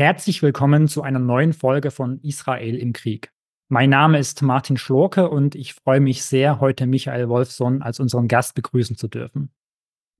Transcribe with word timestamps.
Herzlich 0.00 0.40
willkommen 0.40 0.88
zu 0.88 1.02
einer 1.02 1.18
neuen 1.18 1.52
Folge 1.52 1.90
von 1.90 2.20
Israel 2.20 2.74
im 2.74 2.94
Krieg. 2.94 3.34
Mein 3.68 3.90
Name 3.90 4.18
ist 4.18 4.40
Martin 4.40 4.78
Schlorke 4.78 5.28
und 5.28 5.54
ich 5.54 5.74
freue 5.74 6.00
mich 6.00 6.24
sehr, 6.24 6.58
heute 6.58 6.86
Michael 6.86 7.28
Wolfson 7.28 7.82
als 7.82 8.00
unseren 8.00 8.26
Gast 8.26 8.54
begrüßen 8.54 8.96
zu 8.96 9.08
dürfen. 9.08 9.52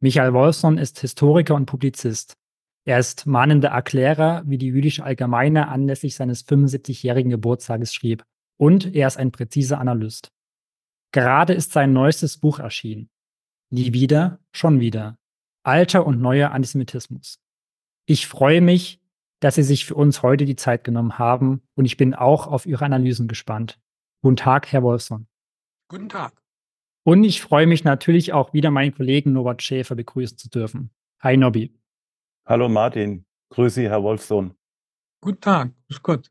Michael 0.01 0.35
Wolfson 0.35 0.77
ist 0.77 1.01
Historiker 1.01 1.55
und 1.55 1.65
Publizist. 1.65 2.37
Er 2.85 2.99
ist 2.99 3.25
mahnender 3.25 3.71
Erklärer, 3.71 4.43
wie 4.45 4.59
die 4.59 4.67
jüdische 4.67 5.03
Allgemeine 5.03 5.69
anlässlich 5.69 6.15
seines 6.15 6.47
75-jährigen 6.47 7.31
Geburtstages 7.31 7.95
schrieb. 7.95 8.23
Und 8.59 8.95
er 8.95 9.07
ist 9.07 9.17
ein 9.17 9.33
präziser 9.33 9.81
Analyst. 9.81 10.31
Gerade 11.11 11.55
ist 11.55 11.73
sein 11.73 11.95
neuestes 11.95 12.37
Buch 12.37 12.59
erschienen. 12.59 13.09
Nie 13.71 13.95
wieder, 13.95 14.41
schon 14.53 14.79
wieder. 14.79 15.17
Alter 15.63 16.05
und 16.05 16.21
neuer 16.21 16.51
Antisemitismus. 16.51 17.39
Ich 18.05 18.27
freue 18.27 18.61
mich, 18.61 19.00
dass 19.41 19.57
Sie 19.57 19.63
sich 19.63 19.87
für 19.87 19.95
uns 19.95 20.23
heute 20.23 20.45
die 20.45 20.57
Zeit 20.57 20.85
genommen 20.85 21.19
haben 21.19 21.63
und 21.75 21.87
ich 21.87 21.97
bin 21.97 22.15
auch 22.15 22.47
auf 22.47 22.67
Ihre 22.67 22.85
Analysen 22.85 23.27
gespannt. 23.27 23.81
Guten 24.23 24.37
Tag, 24.37 24.71
Herr 24.71 24.83
Wolfson. 24.83 25.27
Guten 25.89 26.09
Tag. 26.09 26.41
Und 27.05 27.25
ich 27.25 27.41
freue 27.41 27.67
mich 27.67 27.83
natürlich 27.83 28.33
auch 28.33 28.53
wieder 28.53 28.71
meinen 28.71 28.95
Kollegen 28.95 29.33
Norbert 29.33 29.63
Schäfer 29.63 29.95
begrüßen 29.95 30.37
zu 30.37 30.51
dürfen. 30.51 30.91
Hi 31.21 31.37
Nobby. 31.37 31.75
Hallo 32.47 32.69
Martin, 32.69 33.25
grüße 33.51 33.81
Sie, 33.81 33.89
Herr 33.89 34.03
Wolfson. 34.03 34.55
Guten 35.23 35.41
Tag, 35.41 35.73
ist 35.89 36.03
gut. 36.03 36.31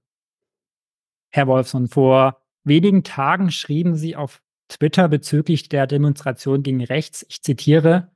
Herr 1.32 1.48
Wolfson, 1.48 1.88
vor 1.88 2.42
wenigen 2.64 3.04
Tagen 3.04 3.52
schrieben 3.52 3.96
Sie 3.96 4.16
auf 4.16 4.42
Twitter 4.68 5.08
bezüglich 5.10 5.70
der 5.70 5.88
Demonstration 5.88 6.62
gegen 6.64 6.84
rechts, 6.84 7.26
ich 7.28 7.42
zitiere, 7.42 8.12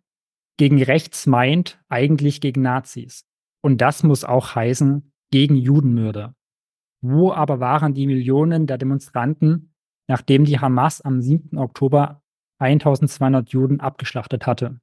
gegen 0.58 0.82
rechts 0.82 1.26
meint 1.26 1.84
eigentlich 1.90 2.42
gegen 2.42 2.62
Nazis. 2.62 3.26
Und 3.64 3.80
das 3.80 4.04
muss 4.04 4.26
auch 4.26 4.56
heißen, 4.56 5.12
gegen 5.32 5.56
Judenmörder. 5.56 6.36
Wo 7.02 7.32
aber 7.32 7.60
waren 7.60 7.94
die 7.94 8.06
Millionen 8.06 8.68
der 8.68 8.78
Demonstranten, 8.78 9.74
nachdem 10.08 10.46
die 10.46 10.60
Hamas 10.60 11.02
am 11.02 11.22
7. 11.22 11.58
Oktober 11.58 12.22
1200 12.60 13.50
Juden 13.50 13.80
abgeschlachtet 13.80 14.46
hatte? 14.46 14.80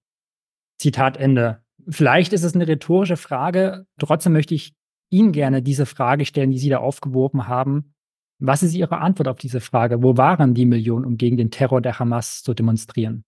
Zitat 0.79 1.19
Ende. 1.19 1.63
Vielleicht 1.89 2.33
ist 2.33 2.43
es 2.43 2.55
eine 2.55 2.67
rhetorische 2.67 3.17
Frage, 3.17 3.87
trotzdem 3.99 4.33
möchte 4.33 4.55
ich 4.55 4.75
Ihnen 5.11 5.33
gerne 5.33 5.63
diese 5.63 5.87
Frage 5.87 6.25
stellen, 6.25 6.51
die 6.51 6.59
Sie 6.59 6.69
da 6.69 6.79
aufgeworfen 6.79 7.49
haben. 7.49 7.95
Was 8.39 8.63
ist 8.63 8.75
Ihre 8.75 8.99
Antwort 8.99 9.29
auf 9.29 9.37
diese 9.37 9.61
Frage? 9.61 10.03
Wo 10.03 10.17
waren 10.17 10.55
die 10.55 10.67
Millionen, 10.67 11.05
um 11.05 11.17
gegen 11.17 11.37
den 11.37 11.51
Terror 11.51 11.81
der 11.81 11.99
Hamas 11.99 12.43
zu 12.43 12.55
demonstrieren? 12.55 13.25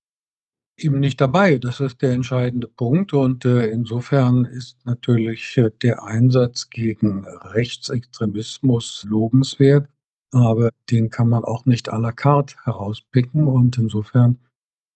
Eben 0.77 1.01
nicht 1.01 1.21
dabei. 1.21 1.59
Das 1.59 1.81
ist 1.81 2.03
der 2.03 2.13
entscheidende 2.13 2.69
Punkt. 2.69 3.13
Und 3.13 3.45
äh, 3.45 3.69
insofern 3.69 4.45
ist 4.45 4.85
natürlich 4.85 5.57
äh, 5.59 5.71
der 5.83 6.03
Einsatz 6.05 6.71
gegen 6.71 7.27
Rechtsextremismus 7.27 9.05
lobenswert, 9.09 9.89
aber 10.33 10.71
den 10.91 11.11
kann 11.11 11.29
man 11.29 11.45
auch 11.45 11.67
nicht 11.67 11.93
à 11.93 11.99
la 11.99 12.13
carte 12.13 12.57
herauspicken. 12.65 13.47
Und 13.47 13.79
insofern, 13.79 14.39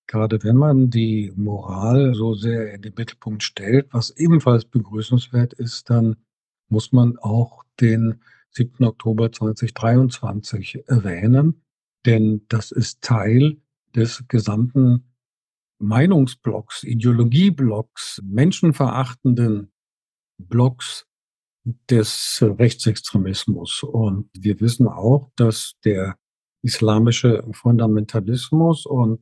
gerade 0.07 0.43
wenn 0.43 0.57
man 0.57 0.91
die 0.91 1.33
Moral 1.37 2.15
so 2.15 2.35
sehr 2.35 2.73
in 2.73 2.83
den 2.83 2.95
Mittelpunkt 2.97 3.43
stellt, 3.43 3.89
was 3.93 4.11
ebenfalls 4.11 4.65
begrüßenswert 4.65 5.53
ist, 5.55 5.91
dann 5.91 6.17
muss 6.69 6.93
man 6.93 7.19
auch 7.19 7.63
den 7.81 8.21
7. 8.51 8.85
Oktober 8.85 9.31
2023 9.31 10.89
erwähnen, 10.89 11.63
denn 12.07 12.47
das 12.49 12.73
ist 12.73 13.03
Teil 13.03 13.59
des 13.95 14.25
gesamten 14.29 15.05
Meinungsblocks, 15.79 16.83
Ideologieblocks, 16.85 18.23
menschenverachtenden 18.25 19.73
Blocks 20.39 21.07
des 21.91 22.43
Rechtsextremismus. 22.43 23.83
Und 23.83 24.31
wir 24.39 24.61
wissen 24.61 24.89
auch, 24.89 25.31
dass 25.36 25.75
der 25.85 26.17
islamische 26.63 27.45
Fundamentalismus 27.53 28.86
und 28.86 29.20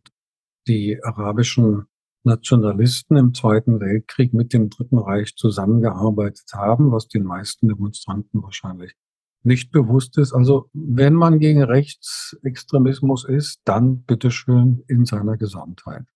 die 0.67 1.03
arabischen 1.03 1.87
Nationalisten 2.25 3.17
im 3.17 3.35
Zweiten 3.35 3.81
Weltkrieg 3.81 4.33
mit 4.33 4.53
dem 4.53 4.71
Dritten 4.71 4.99
Reich 4.99 5.37
zusammengearbeitet 5.37 6.47
haben, 6.55 6.91
was 6.91 7.09
den 7.09 7.25
meisten 7.25 7.69
Demonstranten 7.69 8.43
wahrscheinlich 8.43 8.95
nicht 9.43 9.71
bewusst 9.73 10.17
ist. 10.17 10.33
Also 10.33 10.71
wenn 10.73 11.13
man 11.15 11.39
gegen 11.39 11.63
Rechtsextremismus 11.63 13.25
ist, 13.25 13.61
dann 13.65 14.03
bitteschön 14.05 14.83
in 14.89 15.05
seiner 15.05 15.37
Gesamtheit. 15.37 16.07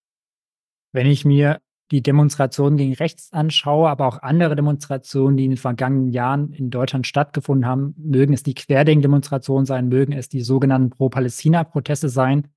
Wenn 0.92 1.06
ich 1.06 1.24
mir 1.24 1.60
die 1.90 2.02
Demonstrationen 2.02 2.76
gegen 2.76 2.94
rechts 2.94 3.32
anschaue, 3.32 3.88
aber 3.88 4.06
auch 4.06 4.22
andere 4.22 4.56
Demonstrationen, 4.56 5.36
die 5.36 5.44
in 5.44 5.52
den 5.52 5.56
vergangenen 5.56 6.08
Jahren 6.08 6.52
in 6.52 6.70
Deutschland 6.70 7.06
stattgefunden 7.06 7.66
haben, 7.66 7.94
mögen 7.96 8.34
es 8.34 8.42
die 8.42 8.54
Querdenken-Demonstrationen 8.54 9.64
sein, 9.64 9.88
mögen 9.88 10.12
es 10.12 10.28
die 10.28 10.42
sogenannten 10.42 10.90
Pro-Palästina-Proteste 10.90 12.08
sein, 12.08 12.48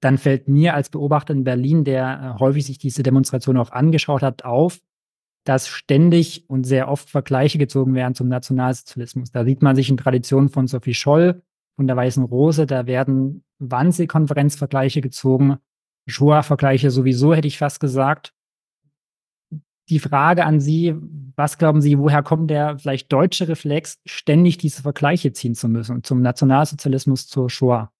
dann 0.00 0.16
fällt 0.16 0.48
mir 0.48 0.74
als 0.74 0.88
Beobachter 0.88 1.34
in 1.34 1.44
Berlin, 1.44 1.84
der 1.84 2.36
äh, 2.36 2.40
häufig 2.40 2.64
sich 2.64 2.78
diese 2.78 3.02
Demonstration 3.02 3.58
auch 3.58 3.70
angeschaut 3.70 4.22
hat, 4.22 4.44
auf, 4.44 4.80
dass 5.44 5.68
ständig 5.68 6.48
und 6.48 6.64
sehr 6.64 6.88
oft 6.88 7.10
Vergleiche 7.10 7.58
gezogen 7.58 7.94
werden 7.94 8.14
zum 8.14 8.28
Nationalsozialismus. 8.28 9.30
Da 9.30 9.44
sieht 9.44 9.62
man 9.62 9.76
sich 9.76 9.90
in 9.90 9.98
Traditionen 9.98 10.48
von 10.48 10.66
Sophie 10.66 10.94
Scholl, 10.94 11.42
von 11.76 11.86
der 11.86 11.96
Weißen 11.96 12.24
Rose, 12.24 12.66
da 12.66 12.86
werden 12.86 13.44
Wannsee-Konferenzvergleiche 13.58 15.00
gezogen 15.02 15.58
Shoah-Vergleiche 16.10 16.90
sowieso, 16.90 17.34
hätte 17.34 17.48
ich 17.48 17.58
fast 17.58 17.80
gesagt. 17.80 18.34
Die 19.88 19.98
Frage 19.98 20.44
an 20.44 20.60
Sie, 20.60 20.94
was 21.36 21.58
glauben 21.58 21.80
Sie, 21.80 21.98
woher 21.98 22.22
kommt 22.22 22.50
der 22.50 22.78
vielleicht 22.78 23.12
deutsche 23.12 23.48
Reflex, 23.48 23.98
ständig 24.06 24.58
diese 24.58 24.82
Vergleiche 24.82 25.32
ziehen 25.32 25.54
zu 25.54 25.68
müssen 25.68 26.04
zum 26.04 26.22
Nationalsozialismus 26.22 27.26
zur 27.26 27.50
Shoah? 27.50 27.92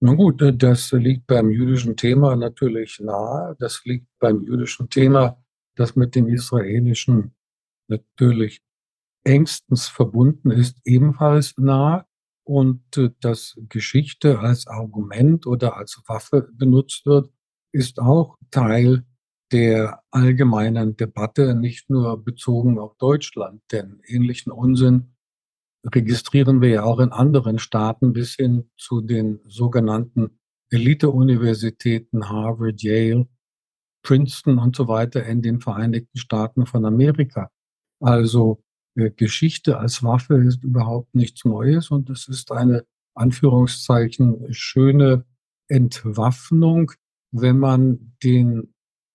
Na 0.00 0.14
gut, 0.14 0.42
äh, 0.42 0.56
das 0.56 0.90
liegt 0.90 1.28
beim 1.28 1.50
jüdischen 1.50 1.96
Thema 1.96 2.34
natürlich 2.34 2.98
nahe. 2.98 3.54
Das 3.60 3.82
liegt 3.84 4.08
beim 4.18 4.42
jüdischen 4.42 4.88
Thema, 4.88 5.40
das 5.76 5.94
mit 5.94 6.16
dem 6.16 6.26
israelischen 6.26 7.34
natürlich 7.86 8.62
engstens 9.24 9.86
verbunden 9.86 10.50
ist, 10.50 10.78
ebenfalls 10.84 11.56
nahe 11.56 12.04
und 12.44 12.96
äh, 12.96 13.10
dass 13.20 13.58
Geschichte 13.68 14.40
als 14.40 14.66
Argument 14.66 15.46
oder 15.46 15.76
als 15.76 16.02
Waffe 16.06 16.48
benutzt 16.52 17.06
wird, 17.06 17.30
ist 17.72 17.98
auch 17.98 18.36
Teil 18.50 19.04
der 19.52 20.02
allgemeinen 20.10 20.96
Debatte, 20.96 21.54
nicht 21.54 21.90
nur 21.90 22.22
bezogen 22.22 22.78
auf 22.78 22.96
Deutschland. 22.96 23.62
Denn 23.70 24.00
ähnlichen 24.06 24.50
Unsinn 24.50 25.14
registrieren 25.84 26.60
wir 26.60 26.68
ja 26.68 26.82
auch 26.84 27.00
in 27.00 27.12
anderen 27.12 27.58
Staaten 27.58 28.12
bis 28.12 28.34
hin 28.34 28.70
zu 28.76 29.00
den 29.00 29.40
sogenannten 29.46 30.38
Elite-Universitäten 30.70 32.28
Harvard, 32.28 32.82
Yale, 32.82 33.28
Princeton 34.02 34.58
und 34.58 34.74
so 34.74 34.88
weiter 34.88 35.24
in 35.26 35.42
den 35.42 35.60
Vereinigten 35.60 36.18
Staaten 36.18 36.66
von 36.66 36.84
Amerika. 36.84 37.50
Also 38.00 38.62
Geschichte 38.94 39.78
als 39.78 40.02
Waffe 40.02 40.42
ist 40.42 40.62
überhaupt 40.64 41.14
nichts 41.14 41.44
Neues 41.44 41.90
und 41.90 42.10
es 42.10 42.28
ist 42.28 42.52
eine 42.52 42.84
Anführungszeichen 43.14 44.52
schöne 44.52 45.24
Entwaffnung, 45.68 46.92
wenn 47.30 47.58
man 47.58 48.14
den 48.22 48.74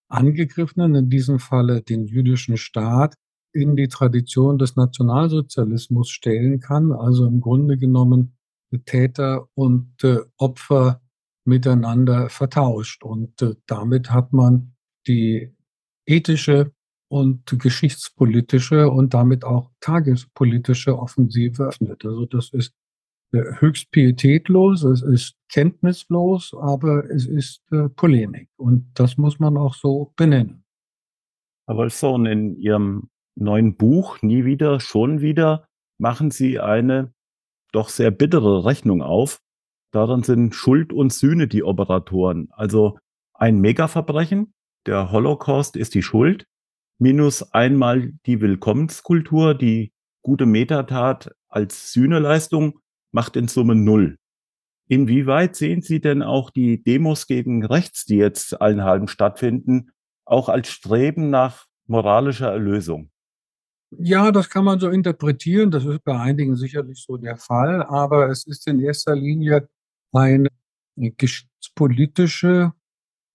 Angegriffenen, 0.09 0.95
in 0.95 1.09
diesem 1.09 1.39
Falle 1.39 1.81
den 1.81 2.05
jüdischen 2.07 2.57
Staat, 2.57 3.15
in 3.53 3.75
die 3.75 3.87
Tradition 3.87 4.57
des 4.57 4.75
Nationalsozialismus 4.75 6.09
stellen 6.09 6.59
kann, 6.59 6.91
also 6.91 7.25
im 7.25 7.41
Grunde 7.41 7.77
genommen 7.77 8.37
Täter 8.85 9.47
und 9.53 10.03
äh, 10.03 10.19
Opfer 10.37 11.01
miteinander 11.45 12.29
vertauscht. 12.29 13.03
Und 13.03 13.41
äh, 13.41 13.55
damit 13.65 14.11
hat 14.11 14.33
man 14.33 14.75
die 15.07 15.55
ethische 16.05 16.73
und 17.09 17.45
geschichtspolitische 17.59 18.89
und 18.89 19.13
damit 19.13 19.43
auch 19.43 19.71
tagespolitische 19.79 20.97
Offensive 20.97 21.67
öffnet. 21.67 22.05
Also 22.05 22.25
das 22.25 22.49
ist 22.49 22.73
äh, 23.31 23.43
höchst 23.59 23.91
pietätlos, 23.91 24.83
es 24.83 25.01
ist 25.01 25.35
kenntnislos, 25.49 26.53
aber 26.59 27.09
es 27.09 27.25
ist 27.25 27.61
äh, 27.71 27.89
Polemik 27.89 28.49
und 28.57 28.91
das 28.93 29.17
muss 29.17 29.39
man 29.39 29.57
auch 29.57 29.73
so 29.73 30.13
benennen. 30.15 30.63
Herr 31.67 31.77
Wolfson, 31.77 32.25
in 32.25 32.55
Ihrem 32.55 33.09
neuen 33.35 33.75
Buch 33.75 34.21
Nie 34.21 34.45
wieder, 34.45 34.79
schon 34.79 35.21
wieder 35.21 35.67
machen 35.97 36.31
Sie 36.31 36.59
eine 36.59 37.13
doch 37.71 37.89
sehr 37.89 38.11
bittere 38.11 38.65
Rechnung 38.65 39.01
auf. 39.01 39.41
Darin 39.91 40.23
sind 40.23 40.55
Schuld 40.55 40.93
und 40.93 41.11
Sühne 41.11 41.47
die 41.47 41.63
Operatoren. 41.63 42.49
Also 42.51 42.97
ein 43.33 43.59
Megaverbrechen, 43.59 44.53
der 44.85 45.11
Holocaust 45.11 45.75
ist 45.75 45.95
die 45.95 46.01
Schuld, 46.01 46.45
minus 46.99 47.53
einmal 47.53 48.13
die 48.25 48.41
Willkommenskultur, 48.41 49.53
die 49.53 49.93
gute 50.21 50.45
Metatat 50.45 51.31
als 51.47 51.93
Sühneleistung 51.93 52.79
macht 53.11 53.35
in 53.35 53.47
Summe 53.47 53.75
null. 53.75 54.17
Inwieweit 54.89 55.55
sehen 55.55 55.81
Sie 55.81 55.99
denn 55.99 56.21
auch 56.23 56.49
die 56.49 56.83
Demos 56.83 57.27
gegen 57.27 57.65
rechts, 57.65 58.05
die 58.05 58.17
jetzt 58.17 58.61
allen 58.61 58.83
halben 58.83 59.07
stattfinden, 59.07 59.91
auch 60.25 60.49
als 60.49 60.69
Streben 60.69 61.29
nach 61.29 61.65
moralischer 61.87 62.51
Erlösung? 62.51 63.09
Ja, 63.91 64.31
das 64.31 64.49
kann 64.49 64.65
man 64.65 64.79
so 64.79 64.89
interpretieren. 64.89 65.71
Das 65.71 65.85
ist 65.85 66.03
bei 66.03 66.19
einigen 66.19 66.55
sicherlich 66.55 67.03
so 67.05 67.17
der 67.17 67.37
Fall. 67.37 67.83
Aber 67.83 68.29
es 68.29 68.45
ist 68.45 68.67
in 68.67 68.79
erster 68.81 69.15
Linie 69.15 69.69
eine 70.11 70.49
geschichtspolitische 70.97 72.73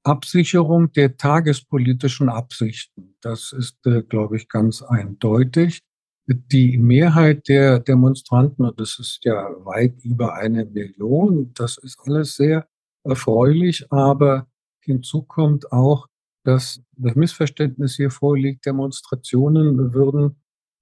Absicherung 0.04 0.92
der 0.92 1.16
tagespolitischen 1.16 2.28
Absichten. 2.28 3.14
Das 3.20 3.52
ist, 3.52 3.86
äh, 3.86 4.02
glaube 4.02 4.36
ich, 4.36 4.48
ganz 4.48 4.82
eindeutig. 4.82 5.80
Die 6.26 6.78
Mehrheit 6.78 7.48
der 7.48 7.80
Demonstranten, 7.80 8.64
und 8.64 8.80
das 8.80 8.98
ist 8.98 9.20
ja 9.24 9.48
weit 9.64 10.04
über 10.04 10.34
eine 10.34 10.64
Million, 10.64 11.52
das 11.54 11.78
ist 11.78 11.98
alles 12.04 12.36
sehr 12.36 12.66
erfreulich, 13.04 13.90
aber 13.90 14.46
hinzu 14.80 15.22
kommt 15.22 15.72
auch, 15.72 16.06
dass 16.44 16.80
das 16.92 17.14
Missverständnis 17.14 17.96
hier 17.96 18.10
vorliegt, 18.10 18.66
Demonstrationen 18.66 19.92
würden 19.94 20.36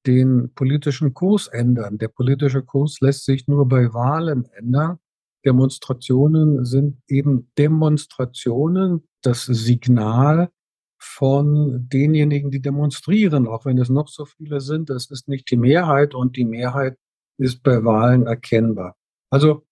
den 0.06 0.52
politischen 0.54 1.12
Kurs 1.12 1.46
ändern. 1.48 1.98
Der 1.98 2.08
politische 2.08 2.62
Kurs 2.62 3.00
lässt 3.00 3.24
sich 3.24 3.46
nur 3.48 3.68
bei 3.68 3.92
Wahlen 3.92 4.46
ändern. 4.52 4.98
Demonstrationen 5.44 6.64
sind 6.64 7.00
eben 7.08 7.50
Demonstrationen, 7.56 9.08
das 9.22 9.44
Signal 9.44 10.50
von 10.98 11.88
denjenigen, 11.88 12.50
die 12.50 12.60
demonstrieren, 12.60 13.46
auch 13.46 13.64
wenn 13.64 13.78
es 13.78 13.88
noch 13.88 14.08
so 14.08 14.26
viele 14.26 14.60
sind. 14.60 14.90
Das 14.90 15.10
ist 15.10 15.28
nicht 15.28 15.50
die 15.50 15.56
Mehrheit 15.56 16.14
und 16.14 16.36
die 16.36 16.44
Mehrheit 16.44 16.98
ist 17.38 17.62
bei 17.62 17.84
Wahlen 17.84 18.26
erkennbar. 18.26 18.96
Also 19.30 19.66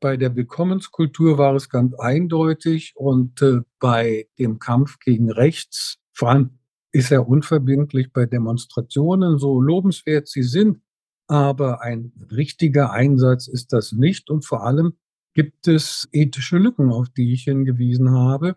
bei 0.00 0.16
der 0.16 0.34
Willkommenskultur 0.34 1.38
war 1.38 1.54
es 1.54 1.68
ganz 1.68 1.94
eindeutig 1.94 2.94
und 2.96 3.40
äh, 3.40 3.60
bei 3.78 4.26
dem 4.38 4.58
Kampf 4.58 4.98
gegen 4.98 5.30
rechts, 5.30 5.98
vor 6.12 6.30
allem 6.30 6.58
ist 6.90 7.12
er 7.12 7.28
unverbindlich 7.28 8.12
bei 8.12 8.26
Demonstrationen, 8.26 9.38
so 9.38 9.60
lobenswert 9.60 10.28
sie 10.28 10.42
sind, 10.42 10.82
aber 11.28 11.80
ein 11.80 12.12
richtiger 12.30 12.90
Einsatz 12.90 13.46
ist 13.46 13.72
das 13.72 13.92
nicht 13.92 14.28
und 14.28 14.44
vor 14.44 14.64
allem 14.64 14.94
gibt 15.34 15.68
es 15.68 16.08
ethische 16.12 16.58
Lücken, 16.58 16.90
auf 16.90 17.08
die 17.08 17.32
ich 17.32 17.44
hingewiesen 17.44 18.10
habe. 18.10 18.56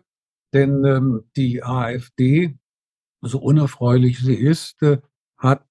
Denn 0.52 0.84
ähm, 0.84 1.24
die 1.36 1.62
AfD, 1.62 2.58
so 3.20 3.38
unerfreulich 3.38 4.20
sie 4.20 4.34
ist, 4.34 4.82
äh, 4.82 4.98
hat 5.38 5.66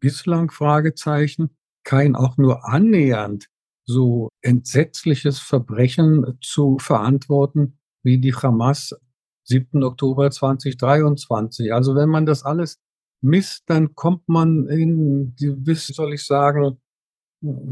bislang 0.00 0.50
Fragezeichen 0.50 1.50
kein 1.84 2.16
auch 2.16 2.36
nur 2.36 2.68
annähernd 2.68 3.48
so 3.86 4.28
entsetzliches 4.42 5.38
Verbrechen 5.38 6.38
zu 6.40 6.78
verantworten 6.78 7.78
wie 8.02 8.18
die 8.18 8.34
Hamas 8.34 8.94
7. 9.44 9.82
Oktober 9.82 10.30
2023. 10.30 11.72
Also 11.72 11.94
wenn 11.94 12.08
man 12.08 12.24
das 12.24 12.44
alles 12.44 12.78
misst, 13.20 13.64
dann 13.66 13.94
kommt 13.94 14.28
man 14.28 14.68
in, 14.68 15.34
wie 15.38 15.74
soll 15.74 16.14
ich 16.14 16.24
sagen, 16.24 16.78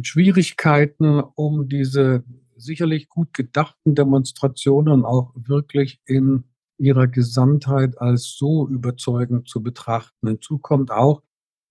Schwierigkeiten, 0.03 1.21
um 1.21 1.69
diese 1.69 2.25
sicherlich 2.59 3.09
gut 3.09 3.33
gedachten 3.33 3.95
Demonstrationen 3.95 5.05
auch 5.05 5.33
wirklich 5.35 6.01
in 6.07 6.45
ihrer 6.79 7.09
Gesamtheit 7.09 7.99
als 7.99 8.37
so 8.37 8.69
überzeugend 8.69 9.49
zu 9.49 9.63
betrachten. 9.63 10.29
Hinzu 10.29 10.59
kommt 10.59 10.91
auch, 10.91 11.23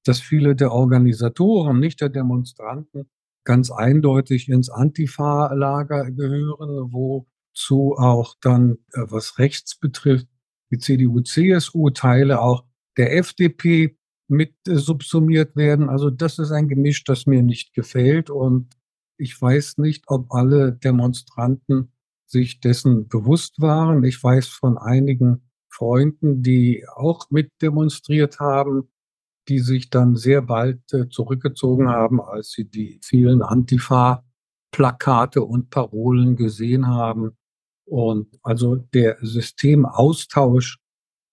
dass 0.03 0.19
viele 0.19 0.55
der 0.55 0.71
Organisatoren, 0.71 1.79
nicht 1.79 2.01
der 2.01 2.09
Demonstranten, 2.09 3.09
ganz 3.43 3.71
eindeutig 3.71 4.49
ins 4.49 4.69
Antifa-Lager 4.69 6.11
gehören, 6.11 6.91
wozu 6.91 7.95
auch 7.97 8.35
dann, 8.41 8.77
äh, 8.91 9.03
was 9.07 9.39
rechts 9.39 9.79
betrifft, 9.79 10.27
die 10.71 10.79
CDU-CSU-Teile 10.79 12.41
auch 12.41 12.65
der 12.97 13.15
FDP 13.15 13.97
mit 14.27 14.53
äh, 14.67 14.75
subsumiert 14.75 15.55
werden. 15.55 15.89
Also 15.89 16.09
das 16.09 16.39
ist 16.39 16.51
ein 16.51 16.67
Gemisch, 16.67 17.05
das 17.05 17.25
mir 17.25 17.41
nicht 17.41 17.73
gefällt 17.73 18.29
und 18.29 18.69
ich 19.17 19.41
weiß 19.41 19.77
nicht, 19.79 20.05
ob 20.07 20.33
alle 20.33 20.73
Demonstranten 20.73 21.91
sich 22.25 22.59
dessen 22.59 23.07
bewusst 23.07 23.59
waren. 23.59 24.03
Ich 24.03 24.21
weiß 24.21 24.47
von 24.47 24.77
einigen 24.77 25.49
Freunden, 25.69 26.43
die 26.43 26.85
auch 26.95 27.29
mit 27.29 27.51
demonstriert 27.61 28.39
haben, 28.39 28.89
die 29.47 29.59
sich 29.59 29.89
dann 29.89 30.15
sehr 30.15 30.41
bald 30.41 30.81
äh, 30.93 31.07
zurückgezogen 31.09 31.87
haben, 31.87 32.21
als 32.21 32.51
sie 32.51 32.65
die 32.65 32.99
vielen 33.03 33.41
Antifa-Plakate 33.41 35.43
und 35.43 35.69
Parolen 35.69 36.35
gesehen 36.35 36.87
haben. 36.87 37.37
Und 37.85 38.37
also 38.43 38.75
der 38.75 39.17
Systemaustausch 39.21 40.79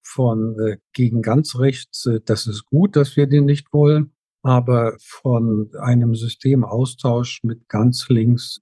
von 0.02 0.56
äh, 0.60 0.76
gegen 0.92 1.22
ganz 1.22 1.58
rechts, 1.58 2.06
äh, 2.06 2.20
das 2.25 2.46
ist 2.46 2.66
gut, 2.66 2.94
dass 2.94 3.16
wir 3.16 3.26
den 3.26 3.46
nicht 3.46 3.72
wollen. 3.72 4.13
Aber 4.44 4.94
von 5.00 5.70
einem 5.81 6.14
Systemaustausch 6.14 7.43
mit 7.44 7.67
ganz 7.69 8.11
links 8.11 8.61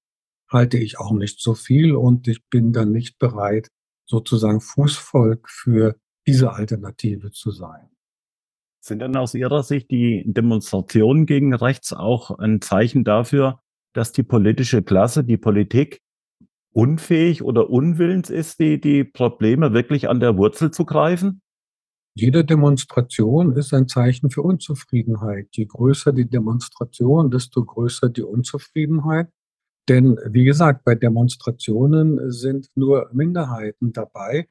halte 0.48 0.78
ich 0.78 1.00
auch 1.00 1.12
nicht 1.12 1.40
so 1.40 1.54
viel 1.54 1.96
und 1.96 2.28
ich 2.28 2.46
bin 2.48 2.72
dann 2.72 2.92
nicht 2.92 3.18
bereit, 3.18 3.68
sozusagen 4.06 4.60
Fußvolk 4.60 5.48
für 5.50 5.96
diese 6.24 6.52
Alternative 6.52 7.32
zu 7.32 7.50
sein. 7.50 7.88
Sind 8.80 9.00
denn 9.00 9.16
aus 9.16 9.34
Ihrer 9.34 9.64
Sicht 9.64 9.90
die 9.90 10.22
Demonstrationen 10.24 11.26
gegen 11.26 11.52
rechts 11.52 11.92
auch 11.92 12.30
ein 12.38 12.60
Zeichen 12.60 13.02
dafür, 13.02 13.58
dass 13.92 14.12
die 14.12 14.22
politische 14.22 14.82
Klasse, 14.82 15.24
die 15.24 15.36
Politik 15.36 16.00
unfähig 16.72 17.42
oder 17.42 17.70
unwillens 17.70 18.30
ist, 18.30 18.60
die, 18.60 18.80
die 18.80 19.02
Probleme 19.02 19.72
wirklich 19.72 20.08
an 20.08 20.20
der 20.20 20.36
Wurzel 20.36 20.70
zu 20.70 20.84
greifen? 20.84 21.42
Jede 22.14 22.44
Demonstration 22.44 23.56
ist 23.56 23.72
ein 23.72 23.88
Zeichen 23.88 24.30
für 24.30 24.42
Unzufriedenheit. 24.42 25.48
Je 25.52 25.64
größer 25.64 26.12
die 26.12 26.28
Demonstration, 26.28 27.30
desto 27.30 27.64
größer 27.64 28.10
die 28.10 28.22
Unzufriedenheit. 28.22 29.28
Denn 29.88 30.18
wie 30.28 30.44
gesagt, 30.44 30.84
bei 30.84 30.94
Demonstrationen 30.94 32.30
sind 32.30 32.68
nur 32.74 33.08
Minderheiten 33.12 33.92
dabei. 33.92 34.48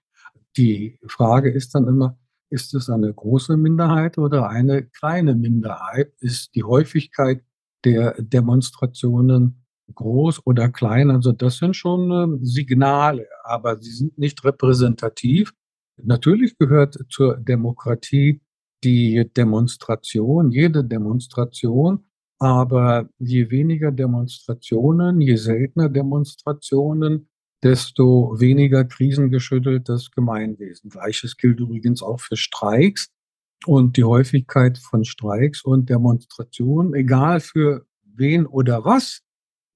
Die 0.58 1.00
Frage 1.08 1.52
ist 1.52 1.75
dann 1.75 1.88
immer, 1.88 2.18
ist 2.50 2.74
es 2.74 2.90
eine 2.90 3.13
große 3.13 3.56
Minderheit 3.58 4.18
oder 4.18 4.50
eine 4.50 4.84
kleine 4.84 5.36
Minderheit? 5.36 6.14
Ist 6.19 6.56
die 6.56 6.64
Häufigkeit 6.64 7.44
der 7.86 8.16
Demonstrationen 8.19 9.64
groß 9.94 10.46
oder 10.46 10.68
klein? 10.69 11.12
Also 11.12 11.31
das 11.31 11.57
sind 11.57 11.75
schon 11.75 12.12
äh, 12.12 12.46
Signale, 12.46 13.28
aber 13.44 13.78
sie 13.80 13.92
sind 13.92 14.18
nicht 14.18 14.44
repräsentativ. 14.44 15.54
Natürlich 16.03 16.57
gehört 16.57 16.98
zur 17.09 17.37
Demokratie 17.37 18.42
die 18.83 19.30
Demonstration, 19.35 20.52
jede 20.52 20.83
Demonstration, 20.83 22.06
aber 22.40 23.09
je 23.19 23.52
weniger 23.52 23.92
Demonstrationen, 23.92 25.21
je 25.21 25.35
seltener 25.35 25.90
Demonstrationen, 25.90 27.30
desto 27.64 28.35
weniger 28.40 28.85
krisengeschütteltes 28.85 30.09
Gemeinwesen. 30.11 30.90
Gleiches 30.90 31.37
gilt 31.37 31.59
übrigens 31.59 32.02
auch 32.02 32.19
für 32.19 32.35
Streiks 32.35 33.09
und 33.68 33.97
die 33.97 34.04
Häufigkeit 34.04 34.80
von 34.80 35.06
Streiks 35.06 35.64
und 35.64 35.90
Demonstrationen, 35.90 36.95
egal 36.95 37.40
für 37.40 37.85
wen 38.04 38.47
oder 38.47 38.83
was 38.83 39.21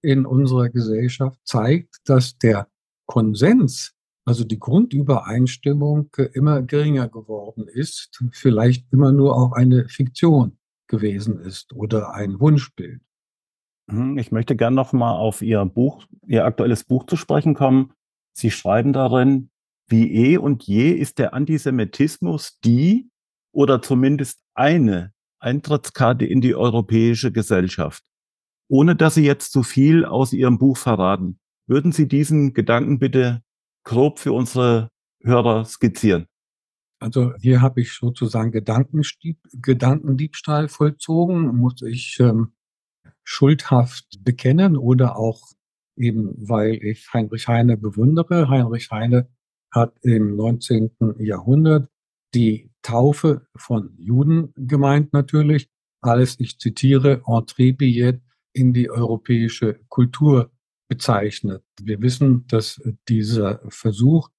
in 0.02 0.26
unserer 0.26 0.70
Gesellschaft, 0.70 1.40
zeigt, 1.44 1.98
dass 2.06 2.38
der 2.38 2.68
Konsens 3.06 3.95
also 4.26 4.44
die 4.44 4.60
Grundübereinstimmung 4.60 6.10
immer 6.34 6.64
geringer 6.64 7.08
geworden 7.08 7.68
ist, 7.68 8.24
vielleicht 8.32 8.92
immer 8.92 9.12
nur 9.12 9.38
auch 9.38 9.54
eine 9.54 9.88
Fiktion 9.88 10.58
gewesen 10.88 11.40
ist 11.40 11.74
oder 11.74 12.14
ein 12.14 12.40
Wunschbild. 12.40 13.02
Mhm, 13.88 14.18
ich 14.18 14.32
möchte 14.32 14.56
gerne 14.56 14.76
noch 14.76 14.94
mal 14.94 15.14
auf 15.14 15.42
Ihr 15.42 15.64
Buch, 15.66 16.06
Ihr 16.26 16.46
aktuelles 16.46 16.84
Buch 16.84 17.06
zu 17.06 17.16
sprechen 17.16 17.54
kommen. 17.54 17.94
Sie 18.34 18.52
schreiben 18.52 18.94
darin, 18.94 19.52
wie 19.88 20.12
eh 20.12 20.38
und 20.38 20.64
je 20.64 20.92
ist 20.92 21.20
der 21.20 21.34
Antisemitismus 21.34 22.60
die 22.62 23.12
oder 23.52 23.82
zumindest 23.82 24.42
eine 24.56 25.14
Eintrittskarte 25.40 26.26
in 26.26 26.42
die 26.42 26.56
europäische 26.56 27.32
Gesellschaft. 27.32 28.04
Ohne 28.68 28.96
dass 28.96 29.14
Sie 29.14 29.24
jetzt 29.24 29.52
zu 29.52 29.62
viel 29.62 30.04
aus 30.04 30.34
Ihrem 30.34 30.58
Buch 30.58 30.78
verraten, 30.78 31.40
würden 31.68 31.92
Sie 31.92 32.08
diesen 32.08 32.56
Gedanken 32.56 32.98
bitte 32.98 33.44
grob 33.86 34.20
für 34.20 34.34
unsere 34.34 34.90
Hörer 35.24 35.64
skizzieren? 35.64 36.28
Also 37.00 37.34
hier 37.38 37.62
habe 37.62 37.80
ich 37.82 37.94
sozusagen 37.94 38.52
Gedankendiebstahl 38.52 40.68
vollzogen, 40.68 41.56
muss 41.56 41.82
ich 41.82 42.18
ähm, 42.20 42.52
schuldhaft 43.24 44.24
bekennen 44.24 44.78
oder 44.78 45.18
auch 45.18 45.42
eben, 45.98 46.34
weil 46.38 46.76
ich 46.76 47.12
Heinrich 47.14 47.48
Heine 47.48 47.78
bewundere. 47.78 48.50
Heinrich 48.50 48.92
Heine 48.92 49.30
hat 49.72 49.98
im 50.02 50.36
19. 50.36 50.92
Jahrhundert 51.20 51.90
die 52.34 52.72
Taufe 52.82 53.48
von 53.56 53.94
Juden 53.98 54.52
gemeint 54.56 55.14
natürlich, 55.14 55.70
als 56.02 56.40
ich 56.40 56.60
zitiere, 56.60 57.22
Entree 57.26 58.20
in 58.54 58.74
die 58.74 58.90
europäische 58.90 59.80
Kultur 59.90 60.52
bezeichnet. 60.88 61.64
Wir 61.82 62.02
wissen, 62.02 62.46
dass 62.48 62.82
dieser 63.08 63.62
Versuch 63.70 64.30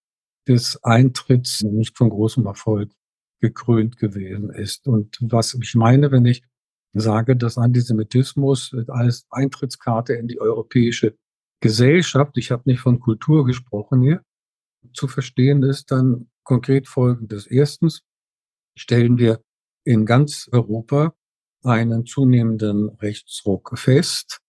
des 0.46 0.82
Eintritts 0.84 1.62
nicht 1.62 1.96
von 1.96 2.10
großem 2.10 2.46
Erfolg 2.46 2.92
gekrönt 3.40 3.98
gewesen 3.98 4.50
ist. 4.50 4.86
Und 4.86 5.18
was 5.20 5.54
ich 5.54 5.74
meine, 5.74 6.10
wenn 6.10 6.24
ich 6.24 6.42
sage, 6.92 7.36
dass 7.36 7.58
Antisemitismus 7.58 8.74
als 8.88 9.26
Eintrittskarte 9.30 10.14
in 10.14 10.28
die 10.28 10.40
europäische 10.40 11.16
Gesellschaft, 11.60 12.36
ich 12.36 12.50
habe 12.50 12.62
nicht 12.66 12.80
von 12.80 13.00
Kultur 13.00 13.44
gesprochen 13.44 14.02
hier, 14.02 14.22
zu 14.94 15.08
verstehen 15.08 15.62
ist 15.62 15.90
dann 15.90 16.30
konkret 16.44 16.86
Folgendes. 16.86 17.46
Erstens 17.46 18.02
stellen 18.78 19.18
wir 19.18 19.42
in 19.84 20.06
ganz 20.06 20.48
Europa 20.52 21.14
einen 21.62 22.06
zunehmenden 22.06 22.88
Rechtsruck 22.88 23.76
fest, 23.78 24.40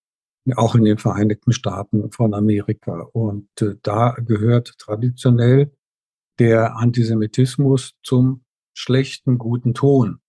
auch 0.56 0.74
in 0.74 0.84
den 0.84 0.98
Vereinigten 0.98 1.52
Staaten 1.52 2.10
von 2.12 2.34
Amerika. 2.34 3.08
Und 3.12 3.48
äh, 3.60 3.76
da 3.82 4.16
gehört 4.18 4.78
traditionell 4.78 5.72
der 6.38 6.76
Antisemitismus 6.76 7.94
zum 8.02 8.44
schlechten, 8.74 9.38
guten 9.38 9.74
Ton. 9.74 10.20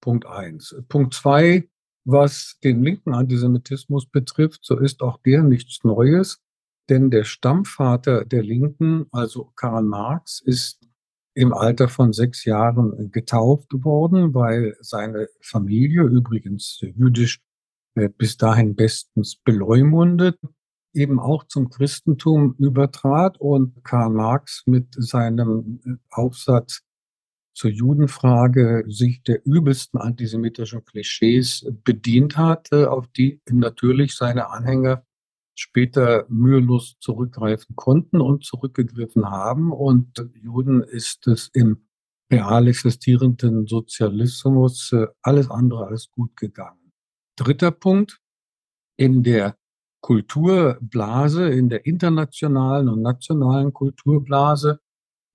Punkt 0.00 0.26
eins. 0.26 0.74
Punkt 0.88 1.14
zwei, 1.14 1.68
was 2.04 2.58
den 2.62 2.82
linken 2.82 3.14
Antisemitismus 3.14 4.06
betrifft, 4.06 4.60
so 4.62 4.78
ist 4.78 5.02
auch 5.02 5.18
der 5.24 5.42
nichts 5.42 5.82
Neues, 5.82 6.40
denn 6.88 7.10
der 7.10 7.24
Stammvater 7.24 8.24
der 8.24 8.44
Linken, 8.44 9.06
also 9.10 9.50
Karl 9.56 9.82
Marx, 9.82 10.40
ist 10.40 10.88
im 11.34 11.52
Alter 11.52 11.88
von 11.88 12.12
sechs 12.12 12.44
Jahren 12.44 13.10
getauft 13.10 13.68
worden, 13.72 14.32
weil 14.34 14.76
seine 14.80 15.28
Familie, 15.40 16.02
übrigens 16.02 16.80
jüdisch 16.80 17.42
bis 18.18 18.36
dahin 18.36 18.76
bestens 18.76 19.36
beleumundet, 19.36 20.38
eben 20.92 21.18
auch 21.20 21.44
zum 21.44 21.70
Christentum 21.70 22.54
übertrat 22.58 23.38
und 23.38 23.84
Karl 23.84 24.10
Marx 24.10 24.62
mit 24.66 24.94
seinem 24.96 25.80
äh, 25.84 25.90
Aufsatz 26.10 26.82
zur 27.54 27.70
Judenfrage 27.70 28.84
sich 28.86 29.22
der 29.22 29.44
übelsten 29.46 29.98
antisemitischen 29.98 30.84
Klischees 30.84 31.66
bedient 31.84 32.36
hat, 32.36 32.70
auf 32.70 33.06
die 33.08 33.40
natürlich 33.50 34.14
seine 34.14 34.50
Anhänger 34.50 35.06
später 35.54 36.26
mühelos 36.28 36.96
zurückgreifen 37.00 37.74
konnten 37.74 38.20
und 38.20 38.44
zurückgegriffen 38.44 39.30
haben. 39.30 39.72
Und 39.72 40.22
Juden 40.34 40.82
ist 40.82 41.26
es 41.26 41.48
im 41.54 41.86
real 42.30 42.68
existierenden 42.68 43.66
Sozialismus 43.66 44.92
äh, 44.92 45.06
alles 45.22 45.50
andere 45.50 45.86
als 45.86 46.10
gut 46.10 46.36
gegangen. 46.36 46.85
Dritter 47.36 47.70
Punkt. 47.70 48.18
In 48.98 49.22
der 49.22 49.56
Kulturblase, 50.00 51.48
in 51.50 51.68
der 51.68 51.84
internationalen 51.84 52.88
und 52.88 53.02
nationalen 53.02 53.72
Kulturblase 53.72 54.80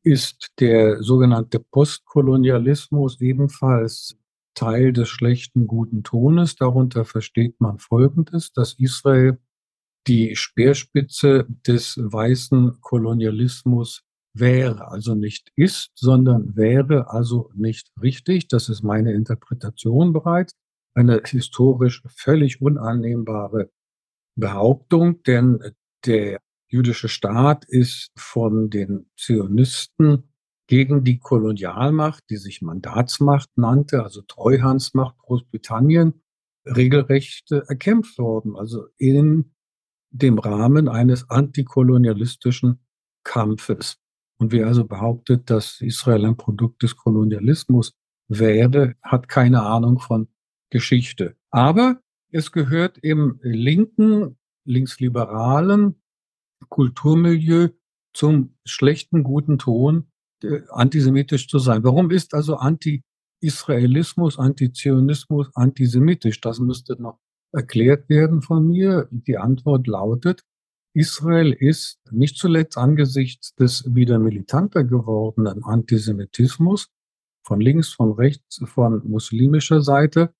ist 0.03 0.51
der 0.59 1.03
sogenannte 1.03 1.59
Postkolonialismus 1.59 3.21
ebenfalls 3.21 4.17
Teil 4.55 4.93
des 4.93 5.09
schlechten 5.09 5.67
guten 5.67 6.03
Tones. 6.03 6.55
Darunter 6.55 7.05
versteht 7.05 7.61
man 7.61 7.77
Folgendes, 7.77 8.51
dass 8.51 8.73
Israel 8.79 9.39
die 10.07 10.35
Speerspitze 10.35 11.45
des 11.67 11.97
weißen 11.97 12.81
Kolonialismus 12.81 14.03
wäre, 14.33 14.87
also 14.87 15.13
nicht 15.13 15.51
ist, 15.55 15.91
sondern 15.95 16.55
wäre 16.55 17.11
also 17.11 17.51
nicht 17.53 17.91
richtig. 18.01 18.47
Das 18.47 18.69
ist 18.69 18.81
meine 18.81 19.13
Interpretation 19.13 20.13
bereits. 20.13 20.53
Eine 20.93 21.21
historisch 21.25 22.03
völlig 22.07 22.61
unannehmbare 22.61 23.71
Behauptung, 24.35 25.23
denn 25.23 25.59
der 26.05 26.39
jüdische 26.67 27.09
Staat 27.09 27.65
ist 27.65 28.11
von 28.17 28.69
den 28.69 29.09
Zionisten 29.17 30.31
gegen 30.67 31.03
die 31.03 31.19
Kolonialmacht, 31.19 32.23
die 32.29 32.37
sich 32.37 32.61
Mandatsmacht 32.61 33.49
nannte, 33.57 34.03
also 34.03 34.21
Treuhandsmacht 34.21 35.17
Großbritannien, 35.17 36.21
regelrecht 36.65 37.51
erkämpft 37.51 38.17
worden. 38.19 38.55
Also 38.55 38.87
in 38.97 39.53
dem 40.11 40.39
Rahmen 40.39 40.87
eines 40.87 41.29
antikolonialistischen 41.29 42.79
Kampfes. 43.23 43.97
Und 44.37 44.51
wer 44.51 44.67
also 44.67 44.85
behauptet, 44.85 45.49
dass 45.49 45.81
Israel 45.81 46.25
ein 46.25 46.37
Produkt 46.37 46.83
des 46.83 46.95
Kolonialismus 46.95 47.93
wäre, 48.27 48.95
hat 49.01 49.27
keine 49.27 49.63
Ahnung 49.63 49.99
von 49.99 50.27
Geschichte. 50.71 51.35
Aber 51.51 52.01
es 52.31 52.51
gehört 52.51 52.97
im 52.97 53.39
linken, 53.43 54.37
linksliberalen 54.65 56.01
Kulturmilieu 56.69 57.69
zum 58.13 58.55
schlechten, 58.65 59.23
guten 59.23 59.59
Ton, 59.59 60.07
äh, 60.43 60.61
antisemitisch 60.69 61.47
zu 61.47 61.59
sein. 61.59 61.83
Warum 61.83 62.09
ist 62.09 62.33
also 62.33 62.55
Anti-Israelismus, 62.55 64.39
Antizionismus 64.39 65.49
antisemitisch? 65.55 66.41
Das 66.41 66.59
müsste 66.59 67.01
noch 67.01 67.19
erklärt 67.53 68.09
werden 68.09 68.41
von 68.41 68.67
mir. 68.67 69.07
Die 69.11 69.37
Antwort 69.37 69.87
lautet, 69.87 70.43
Israel 70.93 71.53
ist 71.53 71.99
nicht 72.11 72.37
zuletzt 72.37 72.77
angesichts 72.77 73.55
des 73.55 73.95
wieder 73.95 74.19
militanter 74.19 74.83
gewordenen 74.83 75.63
Antisemitismus 75.63 76.89
von 77.45 77.61
links, 77.61 77.93
von 77.93 78.11
rechts, 78.11 78.61
von 78.65 79.01
muslimischer 79.07 79.81
Seite 79.81 80.33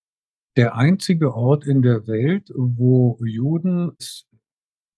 der 0.58 0.76
einzige 0.76 1.34
Ort 1.34 1.66
in 1.66 1.82
der 1.82 2.08
Welt, 2.08 2.52
wo 2.56 3.18
Juden 3.24 3.92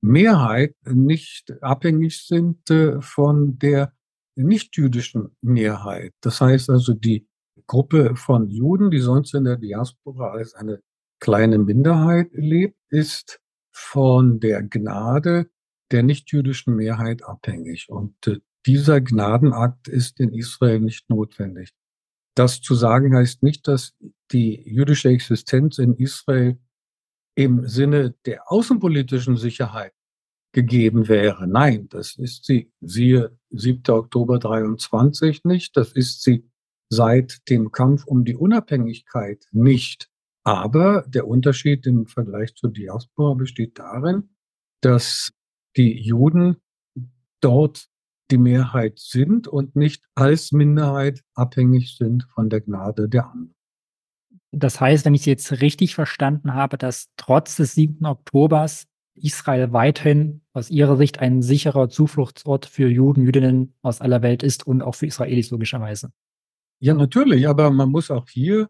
Mehrheit 0.02 0.76
nicht 0.86 1.54
abhängig 1.64 2.26
sind 2.26 2.70
äh, 2.70 3.00
von 3.02 3.58
der 3.58 3.94
nichtjüdischen 4.36 5.36
Mehrheit. 5.42 6.14
Das 6.22 6.42
heißt 6.42 6.70
also, 6.70 6.94
die 6.94 7.28
Gruppe 7.68 8.16
von 8.16 8.50
Juden, 8.50 8.92
die 8.92 9.00
sonst 9.00 9.34
in 9.34 9.46
der 9.46 9.58
Diaspora 9.58 10.32
als 10.32 10.56
eine 10.56 10.82
kleine 11.20 11.58
Minderheit 11.58 12.30
lebt, 12.34 12.78
ist 12.90 13.40
von 13.72 14.40
der 14.42 14.62
Gnade 14.64 15.50
der 15.92 16.04
nichtjüdischen 16.04 16.76
Mehrheit 16.76 17.24
abhängig. 17.24 17.88
Und 17.90 18.28
äh, 18.28 18.40
dieser 18.66 19.00
Gnadenakt 19.00 19.88
ist 19.88 20.20
in 20.20 20.34
Israel 20.34 20.82
nicht 20.82 21.10
notwendig. 21.10 21.72
Das 22.36 22.62
zu 22.62 22.76
sagen 22.76 23.16
heißt 23.16 23.44
nicht, 23.44 23.68
dass 23.68 23.94
die 24.32 24.62
jüdische 24.66 25.10
Existenz 25.10 25.78
in 25.78 25.96
Israel 25.96 26.58
im 27.36 27.68
Sinne 27.68 28.16
der 28.26 28.52
außenpolitischen 28.52 29.38
Sicherheit 29.38 29.94
gegeben 30.54 31.08
wäre. 31.08 31.48
Nein, 31.48 31.90
das 31.90 32.16
ist 32.16 32.46
sie, 32.46 32.72
siehe 32.82 33.38
7. 33.50 33.84
Oktober 33.90 34.40
23 34.40 35.46
nicht, 35.46 35.76
das 35.76 35.92
ist 35.94 36.24
sie 36.24 36.48
seit 36.90 37.50
dem 37.50 37.72
Kampf 37.72 38.06
um 38.06 38.24
die 38.24 38.36
Unabhängigkeit 38.36 39.46
nicht. 39.52 40.10
Aber 40.44 41.06
der 41.08 41.28
Unterschied 41.28 41.88
im 41.88 42.06
Vergleich 42.06 42.54
zur 42.56 42.72
Diaspora 42.72 43.34
besteht 43.34 43.80
darin, 43.80 44.30
dass 44.82 45.32
die 45.76 46.00
Juden 46.00 46.58
dort 47.42 47.88
die 48.32 48.38
Mehrheit 48.38 49.00
sind 49.00 49.48
und 49.48 49.76
nicht 49.76 50.04
als 50.16 50.52
Minderheit 50.52 51.24
abhängig 51.36 51.96
sind 51.98 52.24
von 52.34 52.50
der 52.50 52.62
Gnade 52.62 53.10
der 53.10 53.30
anderen. 53.30 53.56
Das 54.52 54.80
heißt, 54.80 55.06
wenn 55.06 55.16
ich 55.16 55.26
jetzt 55.26 55.62
richtig 55.62 55.96
verstanden 55.96 56.54
habe, 56.54 56.78
dass 56.78 57.10
trotz 57.18 57.56
des 57.56 57.74
7. 57.74 58.06
Oktobers 58.06 58.88
Israel 59.16 59.74
weiterhin 59.74 60.42
aus 60.54 60.70
Ihrer 60.70 60.98
Sicht 60.98 61.20
ein 61.20 61.42
sicherer 61.42 61.90
Zufluchtsort 61.90 62.66
für 62.66 62.88
Juden, 62.88 63.24
Jüdinnen 63.24 63.76
aus 63.82 64.02
aller 64.02 64.22
Welt 64.22 64.44
ist 64.44 64.66
und 64.66 64.82
auch 64.82 64.96
für 64.96 65.08
Israelis 65.08 65.52
logischerweise. 65.52 66.12
Ja, 66.80 66.94
natürlich, 66.94 67.48
aber 67.48 67.70
man 67.72 67.90
muss 67.90 68.12
auch 68.12 68.28
hier 68.30 68.70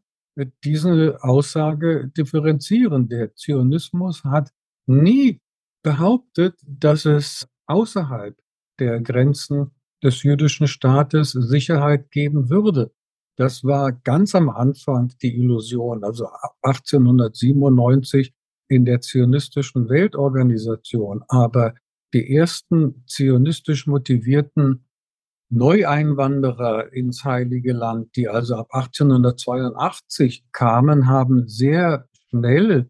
diese 0.63 1.17
Aussage 1.22 2.10
differenzieren. 2.15 3.07
Der 3.07 3.33
Zionismus 3.36 4.24
hat 4.24 4.51
nie 4.88 5.41
behauptet, 5.83 6.60
dass 6.65 7.05
es 7.05 7.48
außerhalb 7.67 8.36
der 8.80 9.01
Grenzen 9.01 9.72
des 10.03 10.24
jüdischen 10.24 10.68
Staates 10.68 11.32
Sicherheit 11.32 12.12
geben 12.12 12.50
würde. 12.50 12.92
Das 13.36 13.63
war 13.63 13.92
ganz 13.92 14.36
am 14.36 14.50
Anfang 14.50 15.13
die 15.22 15.36
Illusion, 15.36 16.03
also 16.03 16.27
1897 16.62 18.34
in 18.68 18.86
der 18.86 19.01
zionistischen 19.01 19.89
Weltorganisation. 19.89 21.24
Aber 21.27 21.74
die 22.13 22.36
ersten 22.36 23.03
zionistisch 23.08 23.88
motivierten 23.88 24.86
Neueinwanderer 25.50 26.94
ins 26.94 27.24
Heilige 27.24 27.74
Land, 27.74 28.15
die 28.15 28.27
also 28.27 28.56
ab 28.56 28.70
1882 28.72 30.46
kamen, 30.51 31.08
haben 31.08 31.48
sehr 31.48 32.08
schnell 32.30 32.89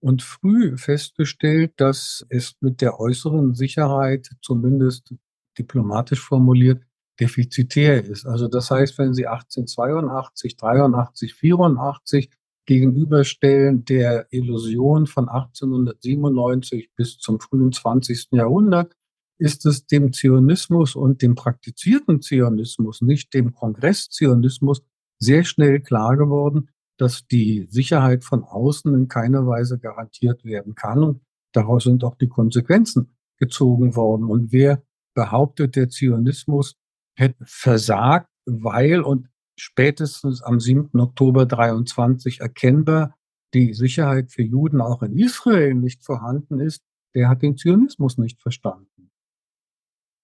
und 0.00 0.22
früh 0.22 0.76
festgestellt, 0.76 1.72
dass 1.76 2.24
es 2.28 2.54
mit 2.60 2.80
der 2.80 3.00
äußeren 3.00 3.54
Sicherheit, 3.54 4.30
zumindest 4.42 5.14
diplomatisch 5.58 6.20
formuliert, 6.20 6.82
defizitär 7.20 8.04
ist. 8.04 8.26
Also 8.26 8.48
das 8.48 8.70
heißt, 8.70 8.96
wenn 8.98 9.12
Sie 9.12 9.26
1882, 9.26 10.56
83, 10.56 11.34
84 11.34 12.30
gegenüberstellen 12.66 13.84
der 13.84 14.26
Illusion 14.30 15.06
von 15.06 15.28
1897 15.28 16.90
bis 16.94 17.18
zum 17.18 17.40
frühen 17.40 17.72
20. 17.72 18.28
Jahrhundert, 18.32 18.94
ist 19.38 19.66
es 19.66 19.86
dem 19.86 20.12
Zionismus 20.12 20.96
und 20.96 21.22
dem 21.22 21.34
praktizierten 21.34 22.20
Zionismus, 22.20 23.00
nicht 23.00 23.32
dem 23.34 23.54
Kongresszionismus, 23.54 24.82
sehr 25.18 25.44
schnell 25.44 25.80
klar 25.80 26.16
geworden, 26.16 26.68
dass 26.98 27.26
die 27.26 27.66
Sicherheit 27.70 28.24
von 28.24 28.44
außen 28.44 28.92
in 28.94 29.08
keiner 29.08 29.46
Weise 29.46 29.78
garantiert 29.78 30.44
werden 30.44 30.74
kann. 30.74 31.02
Und 31.02 31.20
daraus 31.52 31.84
sind 31.84 32.04
auch 32.04 32.16
die 32.16 32.28
Konsequenzen 32.28 33.16
gezogen 33.38 33.96
worden. 33.96 34.26
Und 34.26 34.52
wer 34.52 34.82
behauptet, 35.14 35.76
der 35.76 35.88
Zionismus 35.88 36.76
hätte 37.16 37.44
versagt, 37.46 38.28
weil 38.46 39.00
und 39.00 39.28
spätestens 39.56 40.42
am 40.42 40.60
7. 40.60 40.98
Oktober 41.00 41.46
23 41.46 42.40
erkennbar 42.40 43.14
die 43.54 43.74
Sicherheit 43.74 44.30
für 44.30 44.42
Juden 44.42 44.80
auch 44.80 45.02
in 45.02 45.16
Israel 45.16 45.74
nicht 45.74 46.04
vorhanden 46.04 46.60
ist, 46.60 46.82
der 47.14 47.28
hat 47.28 47.42
den 47.42 47.56
Zionismus 47.56 48.18
nicht 48.18 48.40
verstanden. 48.40 49.10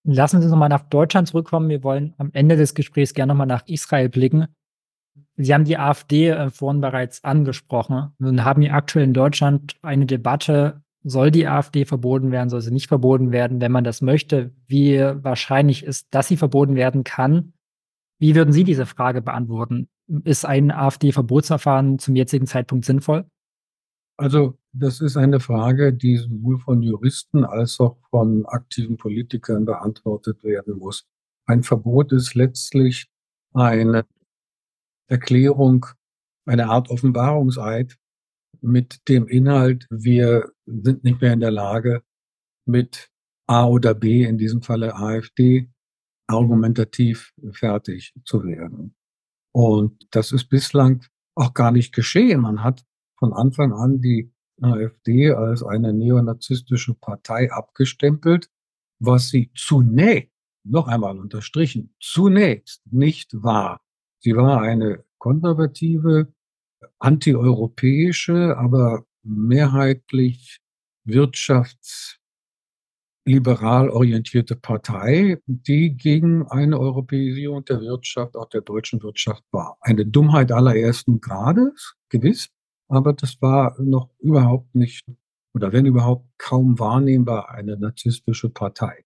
Lassen 0.06 0.40
Sie 0.40 0.44
uns 0.44 0.50
nochmal 0.50 0.68
nach 0.68 0.82
Deutschland 0.82 1.28
zurückkommen. 1.28 1.70
Wir 1.70 1.82
wollen 1.82 2.14
am 2.18 2.30
Ende 2.34 2.56
des 2.56 2.74
Gesprächs 2.74 3.14
gerne 3.14 3.32
nochmal 3.32 3.46
nach 3.46 3.66
Israel 3.66 4.10
blicken. 4.10 4.48
Sie 5.36 5.52
haben 5.52 5.64
die 5.64 5.78
AfD 5.78 6.28
äh, 6.28 6.50
vorhin 6.50 6.80
bereits 6.80 7.24
angesprochen. 7.24 8.12
Nun 8.18 8.44
haben 8.44 8.62
wir 8.62 8.74
aktuell 8.74 9.04
in 9.04 9.14
Deutschland 9.14 9.76
eine 9.82 10.06
Debatte, 10.06 10.82
soll 11.02 11.30
die 11.30 11.46
AfD 11.46 11.84
verboten 11.84 12.30
werden, 12.30 12.48
soll 12.48 12.62
sie 12.62 12.70
nicht 12.70 12.88
verboten 12.88 13.30
werden, 13.30 13.60
wenn 13.60 13.72
man 13.72 13.84
das 13.84 14.00
möchte? 14.00 14.52
Wie 14.66 14.98
wahrscheinlich 14.98 15.84
ist, 15.84 16.08
dass 16.14 16.28
sie 16.28 16.36
verboten 16.36 16.76
werden 16.76 17.04
kann? 17.04 17.52
Wie 18.18 18.34
würden 18.34 18.52
Sie 18.52 18.64
diese 18.64 18.86
Frage 18.86 19.20
beantworten? 19.20 19.88
Ist 20.24 20.46
ein 20.46 20.70
AfD-Verbotsverfahren 20.70 21.98
zum 21.98 22.16
jetzigen 22.16 22.46
Zeitpunkt 22.46 22.84
sinnvoll? 22.84 23.26
Also 24.16 24.56
das 24.72 25.00
ist 25.00 25.16
eine 25.16 25.40
Frage, 25.40 25.92
die 25.92 26.16
sowohl 26.16 26.58
von 26.58 26.82
Juristen 26.82 27.44
als 27.44 27.80
auch 27.80 27.96
von 28.10 28.46
aktiven 28.46 28.96
Politikern 28.96 29.64
beantwortet 29.64 30.44
werden 30.44 30.78
muss. 30.78 31.06
Ein 31.46 31.62
Verbot 31.62 32.12
ist 32.12 32.34
letztlich 32.34 33.08
eine 33.52 34.04
Erklärung, 35.08 35.86
eine 36.46 36.68
Art 36.68 36.90
Offenbarungseid 36.90 37.96
mit 38.60 39.08
dem 39.08 39.28
Inhalt, 39.28 39.86
wir 39.90 40.52
sind 40.66 41.04
nicht 41.04 41.20
mehr 41.20 41.32
in 41.32 41.40
der 41.40 41.50
Lage, 41.50 42.02
mit 42.66 43.10
A 43.46 43.66
oder 43.66 43.94
B, 43.94 44.24
in 44.24 44.38
diesem 44.38 44.62
Falle 44.62 44.96
AfD, 44.96 45.70
argumentativ 46.26 47.32
fertig 47.52 48.14
zu 48.24 48.42
werden. 48.44 48.94
Und 49.52 50.06
das 50.10 50.32
ist 50.32 50.48
bislang 50.48 51.04
auch 51.34 51.52
gar 51.52 51.70
nicht 51.70 51.94
geschehen. 51.94 52.40
Man 52.40 52.62
hat 52.62 52.84
von 53.18 53.32
Anfang 53.32 53.72
an 53.72 54.00
die 54.00 54.32
AfD 54.60 55.32
als 55.32 55.62
eine 55.62 55.92
neonazistische 55.92 56.94
Partei 56.94 57.52
abgestempelt, 57.52 58.50
was 59.00 59.28
sie 59.28 59.50
zunächst, 59.54 60.32
noch 60.66 60.88
einmal 60.88 61.18
unterstrichen, 61.18 61.94
zunächst 62.00 62.80
nicht 62.90 63.42
war. 63.42 63.83
Sie 64.24 64.34
war 64.34 64.62
eine 64.62 65.04
konservative, 65.18 66.32
antieuropäische, 66.98 68.56
aber 68.56 69.04
mehrheitlich 69.22 70.60
wirtschaftsliberal 71.04 73.90
orientierte 73.90 74.56
Partei, 74.56 75.42
die 75.46 75.94
gegen 75.94 76.46
eine 76.46 76.80
Europäisierung 76.80 77.66
der 77.66 77.82
Wirtschaft, 77.82 78.34
auch 78.34 78.48
der 78.48 78.62
deutschen 78.62 79.02
Wirtschaft 79.02 79.44
war. 79.50 79.76
Eine 79.82 80.06
Dummheit 80.06 80.52
allerersten 80.52 81.20
Grades, 81.20 81.94
gewiss, 82.08 82.48
aber 82.88 83.12
das 83.12 83.42
war 83.42 83.78
noch 83.78 84.08
überhaupt 84.20 84.74
nicht 84.74 85.04
oder 85.52 85.74
wenn 85.74 85.84
überhaupt 85.84 86.26
kaum 86.38 86.78
wahrnehmbar 86.78 87.50
eine 87.50 87.76
narzisstische 87.76 88.48
Partei. 88.48 89.04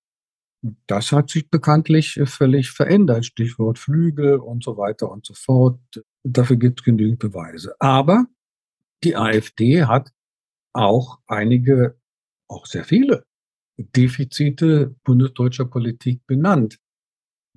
Das 0.86 1.12
hat 1.12 1.30
sich 1.30 1.50
bekanntlich 1.50 2.20
völlig 2.24 2.70
verändert. 2.70 3.26
Stichwort 3.26 3.78
Flügel 3.78 4.36
und 4.36 4.64
so 4.64 4.76
weiter 4.76 5.10
und 5.10 5.24
so 5.24 5.34
fort. 5.34 5.80
Dafür 6.24 6.56
gibt 6.56 6.80
es 6.80 6.84
genügend 6.84 7.20
Beweise. 7.20 7.74
Aber 7.78 8.26
die 9.04 9.16
AfD 9.16 9.84
hat 9.84 10.10
auch 10.72 11.20
einige, 11.26 11.98
auch 12.48 12.66
sehr 12.66 12.84
viele 12.84 13.24
Defizite 13.78 14.96
bundesdeutscher 15.04 15.64
Politik 15.64 16.26
benannt. 16.26 16.78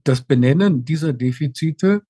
Das 0.03 0.21
Benennen 0.21 0.85
dieser 0.85 1.13
Defizite 1.13 2.03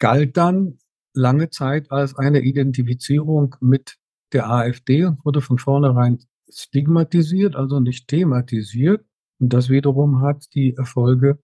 galt 0.00 0.36
dann 0.36 0.78
lange 1.14 1.50
Zeit 1.50 1.90
als 1.92 2.16
eine 2.16 2.40
Identifizierung 2.40 3.54
mit 3.60 3.96
der 4.32 4.50
AfD 4.50 5.04
und 5.04 5.24
wurde 5.24 5.40
von 5.40 5.58
vornherein 5.58 6.18
stigmatisiert, 6.50 7.54
also 7.54 7.78
nicht 7.78 8.08
thematisiert. 8.08 9.04
Und 9.44 9.52
das 9.52 9.68
wiederum 9.68 10.22
hat 10.22 10.46
die 10.54 10.74
Erfolge 10.74 11.38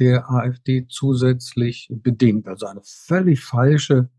der 0.00 0.28
AfD 0.28 0.88
zusätzlich 0.88 1.88
bedingt. 1.88 2.48
Also 2.48 2.66
eine 2.66 2.80
völlig 2.82 3.44
falsche 3.44 4.10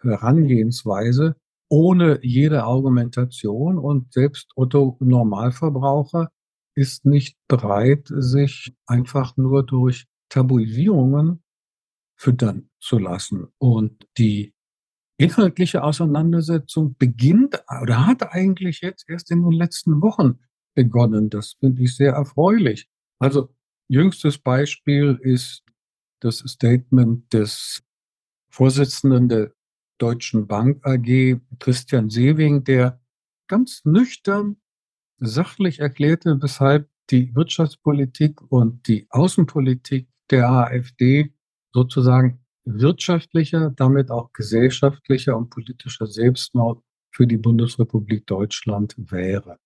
Herangehensweise 0.00 1.36
ohne 1.68 2.18
jede 2.22 2.64
Argumentation. 2.64 3.76
Und 3.76 4.10
selbst 4.14 4.52
Otto 4.56 4.96
Normalverbraucher 5.00 6.30
ist 6.74 7.04
nicht 7.04 7.36
bereit, 7.46 8.08
sich 8.08 8.74
einfach 8.86 9.36
nur 9.36 9.66
durch 9.66 10.06
Tabuisierungen 10.30 11.42
füttern 12.16 12.70
zu 12.80 12.98
lassen. 12.98 13.48
Und 13.58 14.08
die 14.16 14.54
inhaltliche 15.18 15.84
Auseinandersetzung 15.84 16.96
beginnt 16.98 17.62
oder 17.82 18.06
hat 18.06 18.32
eigentlich 18.32 18.80
jetzt 18.80 19.10
erst 19.10 19.30
in 19.30 19.42
den 19.42 19.52
letzten 19.52 20.00
Wochen 20.00 20.38
begonnen. 20.78 21.28
Das 21.28 21.54
finde 21.58 21.82
ich 21.82 21.96
sehr 21.96 22.12
erfreulich. 22.12 22.88
Also 23.18 23.48
jüngstes 23.88 24.38
Beispiel 24.38 25.18
ist 25.20 25.64
das 26.20 26.38
Statement 26.38 27.32
des 27.32 27.82
Vorsitzenden 28.48 29.28
der 29.28 29.52
Deutschen 29.98 30.46
Bank 30.46 30.86
AG, 30.86 31.40
Christian 31.58 32.10
Sewing, 32.10 32.62
der 32.62 33.00
ganz 33.48 33.84
nüchtern, 33.84 34.58
sachlich 35.18 35.80
erklärte, 35.80 36.40
weshalb 36.40 36.88
die 37.10 37.34
Wirtschaftspolitik 37.34 38.40
und 38.52 38.86
die 38.86 39.08
Außenpolitik 39.10 40.06
der 40.30 40.48
AfD 40.48 41.34
sozusagen 41.72 42.38
wirtschaftlicher, 42.64 43.72
damit 43.74 44.12
auch 44.12 44.32
gesellschaftlicher 44.32 45.36
und 45.36 45.50
politischer 45.50 46.06
Selbstmord 46.06 46.80
für 47.10 47.26
die 47.26 47.38
Bundesrepublik 47.38 48.28
Deutschland 48.28 48.94
wäre. 48.96 49.58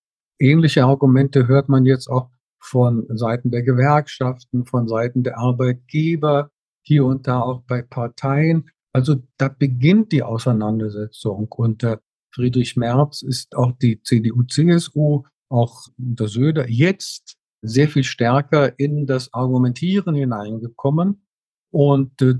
Ähnliche 0.42 0.85
Argumente 0.85 1.46
hört 1.46 1.68
man 1.68 1.87
jetzt 1.87 2.09
auch 2.09 2.28
von 2.59 3.07
Seiten 3.16 3.52
der 3.52 3.62
Gewerkschaften, 3.62 4.66
von 4.66 4.88
Seiten 4.88 5.22
der 5.22 5.38
Arbeitgeber, 5.38 6.50
hier 6.85 7.05
und 7.05 7.28
da 7.28 7.40
auch 7.40 7.62
bei 7.62 7.83
Parteien. 7.83 8.68
Also 8.92 9.22
da 9.37 9.48
beginnt 9.48 10.11
die 10.11 10.24
Auseinandersetzung. 10.24 11.46
Unter 11.52 12.00
Friedrich 12.35 12.76
Merz 12.76 13.22
ist 13.22 13.55
auch 13.55 13.70
die 13.81 14.02
CDU, 14.02 14.42
CSU, 14.42 15.22
auch 15.48 15.87
unter 15.96 16.26
Söder 16.26 16.68
jetzt 16.68 17.37
sehr 17.62 17.87
viel 17.87 18.02
stärker 18.02 18.76
in 18.81 19.07
das 19.07 19.33
Argumentieren 19.33 20.16
hineingekommen. 20.16 21.24
Und 21.70 22.20
äh, 22.20 22.35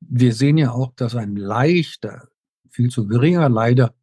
wir 0.00 0.34
sehen 0.34 0.58
ja 0.58 0.72
auch, 0.72 0.92
dass 0.96 1.16
ein 1.16 1.36
leichter, 1.36 2.28
viel 2.68 2.90
zu 2.90 3.06
geringer 3.06 3.48
leider 3.48 3.94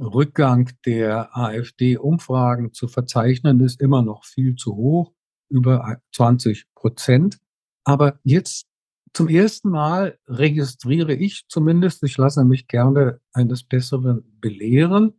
Rückgang 0.00 0.70
der 0.84 1.36
AfD-Umfragen 1.36 2.72
zu 2.72 2.88
verzeichnen 2.88 3.60
ist, 3.60 3.80
immer 3.80 4.02
noch 4.02 4.24
viel 4.24 4.56
zu 4.56 4.74
hoch, 4.74 5.12
über 5.48 5.98
20 6.12 6.66
Prozent. 6.74 7.38
Aber 7.84 8.18
jetzt 8.24 8.66
zum 9.12 9.28
ersten 9.28 9.70
Mal 9.70 10.18
registriere 10.26 11.14
ich 11.14 11.46
zumindest, 11.48 12.02
ich 12.02 12.16
lasse 12.16 12.44
mich 12.44 12.66
gerne 12.66 13.20
eines 13.32 13.62
Besseren 13.62 14.24
belehren, 14.40 15.14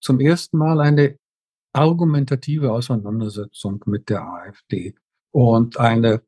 zum 0.00 0.18
ersten 0.18 0.58
Mal 0.58 0.80
eine 0.80 1.18
argumentative 1.72 2.72
Auseinandersetzung 2.72 3.84
mit 3.86 4.08
der 4.08 4.22
AfD 4.22 4.94
und 5.30 5.78
eine 5.78 6.22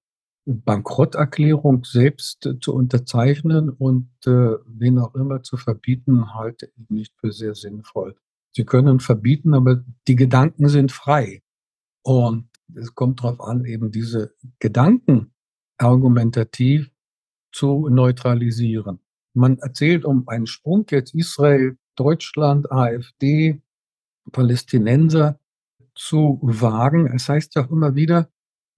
Bankrotterklärung 0.49 1.85
selbst 1.85 2.49
zu 2.61 2.75
unterzeichnen 2.75 3.69
und 3.69 4.09
äh, 4.27 4.57
wen 4.67 4.99
auch 4.99 5.15
immer 5.15 5.43
zu 5.43 5.59
verbieten, 5.59 6.35
halte 6.35 6.71
ich 6.75 6.89
nicht 6.89 7.15
für 7.21 7.33
sehr 7.33 7.55
sinnvoll. 7.55 8.17
Sie 8.53 8.65
können 8.65 9.01
verbieten, 9.01 9.55
aber 9.55 9.85
die 10.07 10.17
Gedanken 10.17 10.69
sind 10.69 10.91
frei. 10.91 11.43
Und 12.03 12.49
es 12.75 12.95
kommt 12.95 13.23
darauf 13.23 13.41
an, 13.41 13.67
eben 13.67 13.91
diese 13.91 14.35
Gedanken 14.59 15.33
argumentativ 15.77 16.91
zu 17.53 17.89
neutralisieren. 17.89 19.01
Man 19.35 19.59
erzählt 19.59 20.05
um 20.05 20.27
einen 20.29 20.47
Sprung 20.47 20.87
jetzt 20.91 21.15
Israel, 21.15 21.77
Deutschland, 21.95 22.73
AfD, 22.73 23.61
Palästinenser 24.33 25.39
zu 25.95 26.39
wagen. 26.43 27.07
Es 27.07 27.29
heißt 27.29 27.55
ja 27.55 27.67
auch 27.67 27.71
immer 27.71 27.95
wieder, 27.95 28.31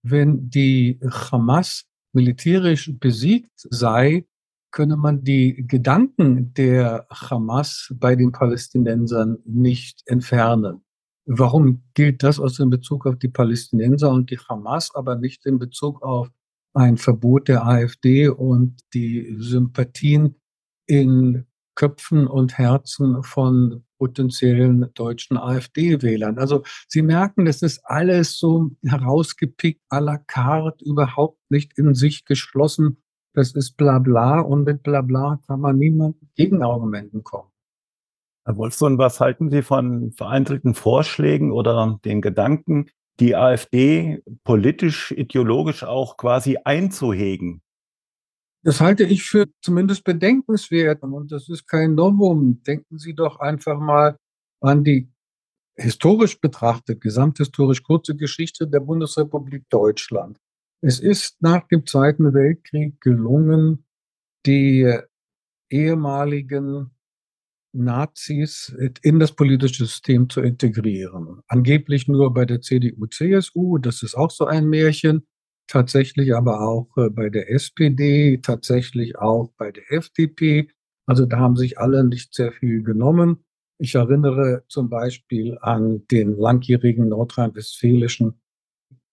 wenn 0.03 0.49
die 0.51 0.99
Hamas 1.03 1.85
militärisch 2.13 2.93
besiegt 2.99 3.53
sei, 3.55 4.27
könne 4.73 4.97
man 4.97 5.25
die 5.25 5.65
Gedanken 5.67 6.55
der 6.55 7.07
Hamas 7.11 7.93
bei 7.97 8.15
den 8.17 8.33
Palästinensern 8.33 9.39
nicht 9.45 10.03
entfernen. 10.07 10.83
Warum 11.27 11.83
gilt 11.95 12.23
das 12.23 12.41
aus 12.41 12.57
dem 12.57 12.71
Bezug 12.71 13.07
auf 13.07 13.17
die 13.17 13.29
Palästinenser 13.29 14.11
und 14.11 14.31
die 14.31 14.39
Hamas, 14.39 14.95
aber 14.95 15.17
nicht 15.17 15.45
in 15.47 15.59
Bezug 15.59 16.03
auf 16.03 16.31
ein 16.73 16.97
Verbot 16.97 17.49
der 17.49 17.67
AfD 17.67 18.29
und 18.29 18.81
die 18.95 19.37
Sympathien 19.39 20.37
in 20.87 21.47
Köpfen 21.75 22.27
und 22.27 22.59
Herzen 22.59 23.23
von 23.23 23.85
potenziellen 24.01 24.89
deutschen 24.95 25.37
AfD-Wählern. 25.37 26.39
Also 26.39 26.63
Sie 26.89 27.03
merken, 27.03 27.45
das 27.45 27.61
ist 27.61 27.83
alles 27.85 28.39
so 28.39 28.71
herausgepickt 28.83 29.83
à 29.91 30.01
la 30.01 30.17
carte, 30.17 30.83
überhaupt 30.83 31.39
nicht 31.51 31.77
in 31.77 31.95
sich 31.95 32.25
geschlossen. 32.25 33.03
Das 33.35 33.53
ist 33.53 33.77
Blabla 33.77 34.41
und 34.41 34.65
mit 34.65 34.83
Blabla 34.83 35.39
kann 35.47 35.61
man 35.61 35.77
niemand 35.77 36.17
Gegenargumenten 36.35 37.23
kommen. 37.23 37.51
Herr 38.47 38.57
Wolfson, 38.57 38.97
was 38.97 39.21
halten 39.21 39.51
Sie 39.51 39.61
von 39.61 40.13
vereinzelten 40.13 40.73
Vorschlägen 40.73 41.53
oder 41.53 42.01
den 42.03 42.23
Gedanken, 42.23 42.87
die 43.21 43.37
AfD 43.37 44.23
politisch, 44.45 45.13
ideologisch 45.13 45.85
auch 45.85 46.17
quasi 46.17 46.57
einzuhegen? 46.65 47.61
Das 48.63 48.81
halte 48.81 49.05
ich 49.05 49.23
für 49.23 49.47
zumindest 49.63 50.05
bedenkenswert 50.05 51.03
und 51.03 51.33
das 51.33 51.49
ist 51.49 51.67
kein 51.67 51.95
Novum. 51.95 52.63
Denken 52.63 52.99
Sie 52.99 53.15
doch 53.15 53.41
einfach 53.41 53.79
mal 53.81 54.17
an 54.61 54.85
die 54.85 55.11
historisch 55.77 56.39
betrachtet, 56.41 57.01
gesamthistorisch 57.01 57.83
kurze 57.83 58.15
Geschichte 58.17 58.69
der 58.69 58.81
Bundesrepublik 58.81 59.65
Deutschland. 59.71 60.39
Es 60.83 61.01
ist 61.01 61.41
nach 61.41 61.67
dem 61.69 61.87
Zweiten 61.87 62.35
Weltkrieg 62.35 63.01
gelungen, 63.01 63.87
die 64.45 64.95
ehemaligen 65.71 66.91
Nazis 67.73 68.75
in 69.03 69.21
das 69.21 69.33
politische 69.33 69.87
System 69.87 70.29
zu 70.29 70.41
integrieren. 70.41 71.41
Angeblich 71.47 72.09
nur 72.09 72.35
bei 72.35 72.45
der 72.45 72.61
CDU, 72.61 73.07
CSU, 73.07 73.79
das 73.79 74.03
ist 74.03 74.17
auch 74.17 74.31
so 74.31 74.47
ein 74.47 74.69
Märchen 74.69 75.27
tatsächlich 75.71 76.35
aber 76.35 76.61
auch 76.61 76.89
äh, 76.97 77.09
bei 77.09 77.31
der 77.31 77.51
SPD, 77.51 78.39
tatsächlich 78.39 79.17
auch 79.17 79.53
bei 79.57 79.71
der 79.71 79.91
FDP. 79.93 80.69
Also 81.07 81.27
da 81.27 81.39
haben 81.39 81.57
sich 81.57 81.79
alle 81.79 82.05
nicht 82.05 82.35
sehr 82.35 82.53
viel 82.53 82.83
genommen. 82.83 83.45
Ich 83.79 83.95
erinnere 83.95 84.65
zum 84.69 84.91
Beispiel 84.91 85.57
an 85.63 86.07
den 86.09 86.37
langjährigen 86.37 87.09
nordrhein-westfälischen 87.09 88.41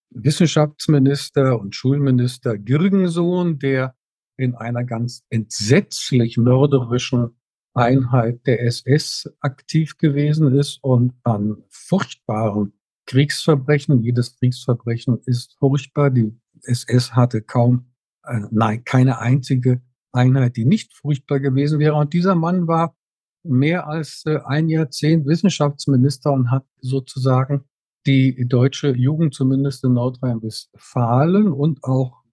Wissenschaftsminister 0.10 1.60
und 1.60 1.76
Schulminister 1.76 2.58
Girgensohn, 2.58 3.60
der 3.60 3.96
in 4.36 4.56
einer 4.56 4.84
ganz 4.84 5.24
entsetzlich 5.30 6.38
mörderischen 6.38 7.38
Einheit 7.74 8.46
der 8.48 8.63
SS 8.63 9.32
aktiv 9.41 9.98
gewesen 9.98 10.58
ist 10.58 10.84
und 10.84 11.13
an 11.24 11.63
furchtbaren 11.70 12.74
Kriegsverbrechen, 13.08 14.04
jedes 14.04 14.38
Kriegsverbrechen 14.38 15.20
ist 15.26 15.56
furchtbar, 15.60 16.12
die 16.12 16.38
SS 16.63 17.13
hatte 17.13 17.41
kaum, 17.41 17.88
äh, 18.24 18.41
nein, 18.52 18.84
keine 18.84 19.20
einzige 19.20 19.82
Einheit, 20.12 20.58
die 20.58 20.65
nicht 20.65 20.93
furchtbar 20.96 21.39
gewesen 21.39 21.80
wäre. 21.80 21.96
Und 21.96 22.13
dieser 22.13 22.36
Mann 22.36 22.67
war 22.67 22.96
mehr 23.43 23.88
als 23.88 24.24
äh, 24.26 24.39
ein 24.46 24.70
Jahrzehnt 24.70 25.26
Wissenschaftsminister 25.26 26.32
und 26.32 26.52
hat 26.52 26.65
sozusagen 26.82 27.63
die 28.06 28.48
deutsche 28.48 28.91
Jugend 28.96 29.34
zumindest 29.34 29.84
in 29.84 29.93
Nordrhein-Westfalen 29.93 31.52
und 31.52 31.84
auch 31.84 32.24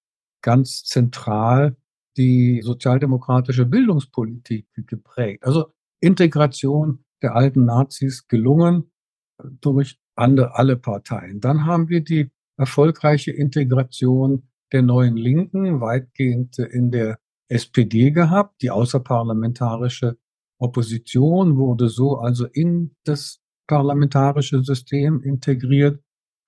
ganz 0.40 0.84
zentral 0.84 1.76
die 2.16 2.62
sozialdemokratische 2.62 3.66
Bildungspolitik 3.66 4.66
geprägt. 4.86 5.44
Also 5.44 5.72
Integration 6.00 7.04
der 7.22 7.34
alten 7.34 7.64
Nazis 7.64 8.28
gelungen 8.28 8.92
durch 9.60 9.98
alle 10.14 10.76
Parteien. 10.76 11.40
Dann 11.40 11.64
haben 11.66 11.88
wir 11.88 12.02
die 12.02 12.30
erfolgreiche 12.56 13.30
Integration 13.30 14.48
der 14.72 14.82
neuen 14.82 15.16
Linken 15.16 15.80
weitgehend 15.80 16.58
in 16.58 16.90
der 16.90 17.18
SPD 17.48 18.10
gehabt. 18.10 18.62
Die 18.62 18.70
außerparlamentarische 18.70 20.18
Opposition 20.58 21.56
wurde 21.56 21.88
so 21.88 22.18
also 22.18 22.46
in 22.46 22.96
das 23.04 23.40
parlamentarische 23.66 24.62
System 24.62 25.22
integriert, 25.22 26.02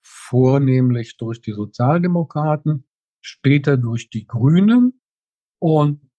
vornehmlich 0.04 1.16
durch 1.16 1.40
die 1.40 1.52
Sozialdemokraten, 1.52 2.86
später 3.20 3.76
durch 3.76 4.10
die 4.10 4.26
Grünen. 4.26 5.00
Und 5.60 6.10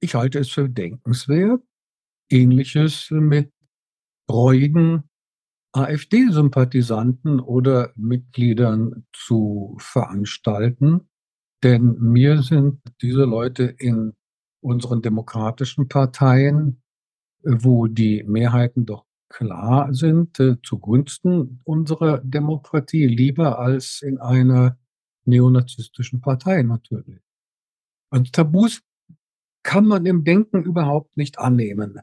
ich 0.00 0.14
halte 0.14 0.38
es 0.38 0.50
für 0.50 0.68
denkenswert, 0.68 1.62
ähnliches 2.30 3.10
mit 3.10 3.52
reuigen 4.30 5.08
AfD-Sympathisanten 5.76 7.38
oder 7.38 7.92
Mitgliedern 7.96 9.04
zu 9.12 9.76
veranstalten. 9.78 11.08
Denn 11.62 11.96
mir 12.00 12.42
sind 12.42 12.80
diese 13.02 13.24
Leute 13.24 13.64
in 13.64 14.14
unseren 14.60 15.02
demokratischen 15.02 15.88
Parteien, 15.88 16.82
wo 17.42 17.86
die 17.86 18.24
Mehrheiten 18.24 18.86
doch 18.86 19.04
klar 19.28 19.92
sind, 19.92 20.40
äh, 20.40 20.56
zugunsten 20.62 21.60
unserer 21.64 22.18
Demokratie, 22.18 23.06
lieber 23.06 23.58
als 23.58 24.00
in 24.02 24.18
einer 24.18 24.78
neonazistischen 25.24 26.20
Partei 26.20 26.62
natürlich. 26.62 27.20
Und 28.10 28.32
Tabus 28.32 28.82
kann 29.62 29.86
man 29.86 30.06
im 30.06 30.24
Denken 30.24 30.62
überhaupt 30.62 31.16
nicht 31.16 31.38
annehmen. 31.38 32.00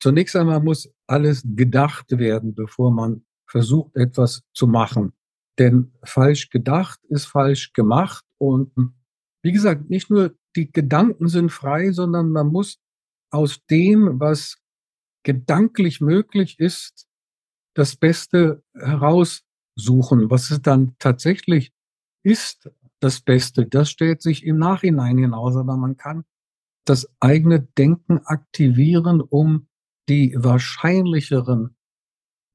Zunächst 0.00 0.36
einmal 0.36 0.60
muss 0.60 0.92
alles 1.06 1.42
gedacht 1.44 2.06
werden, 2.10 2.54
bevor 2.54 2.90
man 2.90 3.24
versucht, 3.48 3.96
etwas 3.96 4.42
zu 4.52 4.66
machen. 4.66 5.12
Denn 5.58 5.92
falsch 6.04 6.50
gedacht 6.50 7.00
ist 7.08 7.26
falsch 7.26 7.72
gemacht. 7.72 8.24
Und 8.38 8.72
wie 9.42 9.52
gesagt, 9.52 9.90
nicht 9.90 10.10
nur 10.10 10.34
die 10.56 10.70
Gedanken 10.70 11.28
sind 11.28 11.50
frei, 11.50 11.92
sondern 11.92 12.30
man 12.30 12.48
muss 12.48 12.78
aus 13.30 13.64
dem, 13.70 14.20
was 14.20 14.58
gedanklich 15.24 16.00
möglich 16.00 16.58
ist, 16.58 17.06
das 17.74 17.96
Beste 17.96 18.62
heraussuchen. 18.74 20.30
Was 20.30 20.50
es 20.50 20.62
dann 20.62 20.94
tatsächlich 20.98 21.72
ist, 22.22 22.70
das 23.00 23.20
Beste, 23.20 23.66
das 23.66 23.90
stellt 23.90 24.22
sich 24.22 24.44
im 24.44 24.58
Nachhinein 24.58 25.18
hinaus. 25.18 25.56
Aber 25.56 25.76
man 25.76 25.96
kann 25.96 26.24
das 26.84 27.08
eigene 27.20 27.60
Denken 27.60 28.18
aktivieren, 28.24 29.20
um 29.20 29.68
die 30.08 30.34
wahrscheinlicheren, 30.36 31.76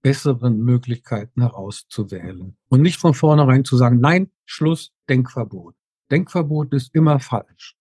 besseren 0.02 0.60
Möglichkeiten 0.60 1.42
herauszuwählen. 1.42 2.58
Und 2.70 2.82
nicht 2.82 2.98
von 2.98 3.14
vornherein 3.14 3.66
zu 3.66 3.78
sagen, 3.78 4.00
nein, 4.00 4.32
Schluss, 4.46 4.94
Denkverbot. 5.10 5.76
Denkverbot 6.12 6.74
ist 6.74 6.94
immer 6.96 7.20
falsch. 7.20 7.76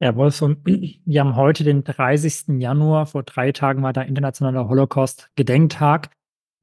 Herr 0.00 0.14
Wolfson, 0.16 0.58
wir 1.04 1.20
haben 1.20 1.36
heute 1.36 1.64
den 1.64 1.84
30. 1.84 2.60
Januar. 2.60 3.06
Vor 3.06 3.22
drei 3.24 3.52
Tagen 3.52 3.82
war 3.82 3.92
der 3.92 4.06
internationale 4.06 4.68
Holocaust-Gedenktag. 4.68 6.10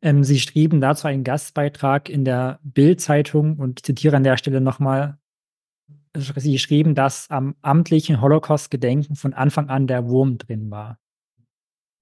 Ähm, 0.02 0.24
Sie 0.24 0.40
schrieben 0.40 0.82
dazu 0.82 1.08
einen 1.08 1.24
Gastbeitrag 1.24 2.10
in 2.10 2.26
der 2.26 2.60
Bild-Zeitung 2.64 3.58
und 3.58 3.86
zitiere 3.86 4.16
an 4.16 4.24
der 4.24 4.38
Stelle 4.38 4.62
nochmal. 4.62 5.18
Sie 6.16 6.60
schrieben, 6.60 6.96
dass 6.96 7.30
am 7.30 7.56
amtlichen 7.62 8.22
Holocaust-Gedenken 8.22 9.16
von 9.16 9.34
Anfang 9.34 9.70
an 9.70 9.86
der 9.88 10.08
Wurm 10.08 10.38
drin 10.38 10.72
war. 10.72 10.98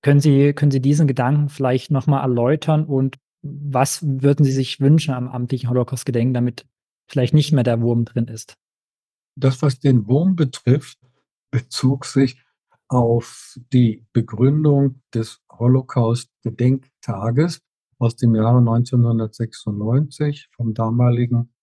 Können 0.04 0.20
Sie, 0.20 0.54
können 0.54 0.72
Sie 0.72 0.82
diesen 0.82 1.08
Gedanken 1.08 1.50
vielleicht 1.50 1.90
nochmal 1.90 2.22
erläutern 2.22 2.86
und 2.86 3.18
was 3.42 4.04
würden 4.04 4.46
Sie 4.46 4.52
sich 4.52 4.80
wünschen 4.80 5.14
am 5.14 5.30
amtlichen 5.30 5.70
Holocaust-Gedenken, 5.70 6.34
damit 6.34 6.66
vielleicht 7.10 7.34
nicht 7.34 7.54
mehr 7.54 7.64
der 7.64 7.82
Wurm 7.82 8.06
drin 8.06 8.28
ist? 8.28 8.56
Das, 9.36 9.62
was 9.62 9.80
den 9.80 10.08
Wurm 10.08 10.36
betrifft, 10.36 10.98
bezog 11.52 12.06
sich 12.06 12.44
auf 12.90 13.58
die 13.72 14.06
Begründung 14.14 15.02
des 15.14 15.42
Holocaust-Gedenktages 15.52 17.62
aus 17.98 18.16
dem 18.18 18.36
Jahre 18.36 18.60
1996 18.60 20.50
vom 20.52 20.74
damaligen 20.74 21.54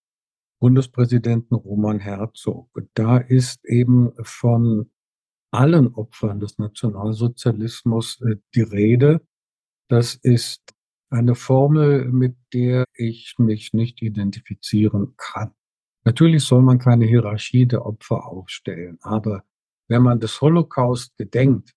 Bundespräsidenten 0.61 1.55
Roman 1.55 1.98
Herzog. 1.98 2.70
Da 2.94 3.18
ist 3.18 3.66
eben 3.66 4.12
von 4.22 4.90
allen 5.50 5.94
Opfern 5.94 6.40
des 6.40 6.58
Nationalsozialismus 6.58 8.20
äh, 8.22 8.36
die 8.54 8.62
Rede. 8.62 9.20
Das 9.88 10.14
ist 10.14 10.62
eine 11.10 11.34
Formel, 11.34 12.10
mit 12.12 12.36
der 12.52 12.84
ich 12.94 13.34
mich 13.38 13.72
nicht 13.72 14.00
identifizieren 14.02 15.14
kann. 15.16 15.52
Natürlich 16.04 16.44
soll 16.44 16.62
man 16.62 16.78
keine 16.78 17.04
Hierarchie 17.04 17.66
der 17.66 17.84
Opfer 17.84 18.26
aufstellen, 18.26 18.98
aber 19.02 19.44
wenn 19.88 20.02
man 20.02 20.20
des 20.20 20.40
Holocaust 20.40 21.16
gedenkt, 21.16 21.74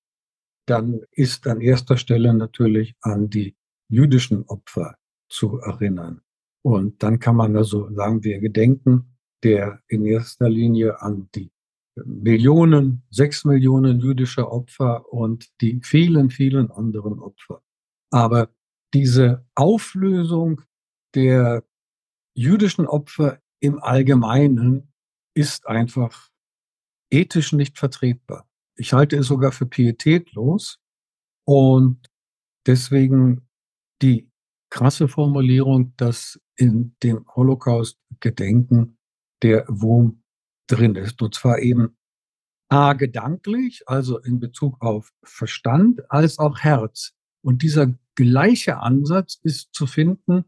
dann 0.65 1.01
ist 1.11 1.47
an 1.47 1.61
erster 1.61 1.97
Stelle 1.97 2.33
natürlich 2.33 2.95
an 3.01 3.29
die 3.29 3.55
jüdischen 3.89 4.43
Opfer 4.43 4.95
zu 5.29 5.57
erinnern. 5.59 6.21
Und 6.61 7.03
dann 7.03 7.19
kann 7.19 7.35
man 7.35 7.57
also 7.57 7.93
sagen, 7.93 8.23
wir 8.23 8.39
gedenken 8.39 9.13
der 9.43 9.81
in 9.87 10.05
erster 10.05 10.49
Linie 10.49 11.01
an 11.01 11.29
die 11.35 11.51
Millionen, 11.95 13.03
sechs 13.09 13.45
Millionen 13.45 13.99
jüdische 13.99 14.51
Opfer 14.51 15.11
und 15.13 15.49
die 15.61 15.79
vielen, 15.83 16.29
vielen 16.29 16.71
anderen 16.71 17.19
Opfer. 17.19 17.61
Aber 18.11 18.49
diese 18.93 19.45
Auflösung 19.55 20.61
der 21.15 21.63
jüdischen 22.35 22.87
Opfer 22.87 23.39
im 23.59 23.79
Allgemeinen 23.81 24.91
ist 25.35 25.67
einfach 25.67 26.29
ethisch 27.11 27.53
nicht 27.53 27.77
vertretbar. 27.77 28.47
ich 28.75 28.93
halte 28.93 29.17
es 29.17 29.27
sogar 29.27 29.51
für 29.51 29.67
pietätlos. 29.67 30.79
Und 31.45 32.09
deswegen 32.65 33.47
die 34.01 34.31
krasse 34.71 35.07
Formulierung, 35.07 35.93
dass 35.97 36.39
in 36.55 36.95
dem 37.03 37.25
Holocaust-Gedenken 37.35 38.97
der 39.43 39.65
Wurm 39.67 40.22
drin 40.67 40.95
ist. 40.95 41.21
Und 41.21 41.35
zwar 41.35 41.59
eben 41.59 41.97
A, 42.69 42.93
gedanklich, 42.93 43.83
also 43.87 44.17
in 44.19 44.39
Bezug 44.39 44.81
auf 44.81 45.11
Verstand, 45.23 46.09
als 46.09 46.39
auch 46.39 46.59
Herz. 46.59 47.13
Und 47.41 47.61
dieser 47.61 47.93
gleiche 48.15 48.77
Ansatz 48.77 49.39
ist 49.43 49.73
zu 49.73 49.85
finden 49.85 50.45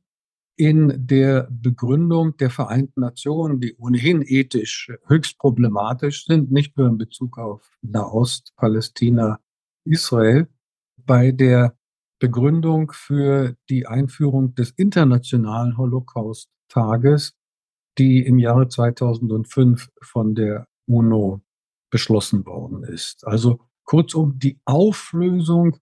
in 0.58 0.93
der 1.08 1.47
Begründung 1.51 2.38
der 2.38 2.49
Vereinten 2.49 3.01
Nationen, 3.01 3.60
die 3.60 3.75
ohnehin 3.75 4.23
ethisch 4.25 4.91
höchst 5.06 5.38
problematisch 5.38 6.25
sind, 6.25 6.51
nicht 6.51 6.78
nur 6.78 6.88
in 6.88 6.97
Bezug 6.97 7.38
auf 7.38 7.78
Nahost, 7.82 8.54
Palästina, 8.56 9.39
Israel, 9.84 10.47
bei 10.97 11.32
der 11.32 11.78
Begründung 12.19 12.91
für 12.93 13.56
die 13.69 13.86
Einführung 13.86 14.56
des 14.56 14.71
Internationalen 14.71 15.78
Holocaust-Tages, 15.78 17.36
die 17.97 18.25
im 18.25 18.39
Jahre 18.39 18.67
2005 18.67 19.89
von 20.01 20.36
der 20.36 20.67
UNO 20.88 21.41
beschlossen 21.89 22.45
worden 22.45 22.84
ist. 22.84 23.25
Also 23.25 23.60
kurzum 23.86 24.38
die 24.39 24.60
Auflösung 24.65 25.77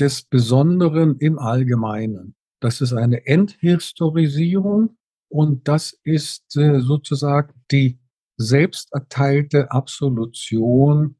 des 0.00 0.22
Besonderen 0.22 1.16
im 1.18 1.38
Allgemeinen. 1.38 2.36
Das 2.60 2.80
ist 2.80 2.92
eine 2.92 3.26
Enthistorisierung 3.26 4.96
und 5.28 5.68
das 5.68 5.98
ist 6.04 6.56
äh, 6.56 6.80
sozusagen 6.80 7.52
die 7.70 7.98
selbst 8.36 8.92
erteilte 8.92 9.70
Absolution 9.72 11.16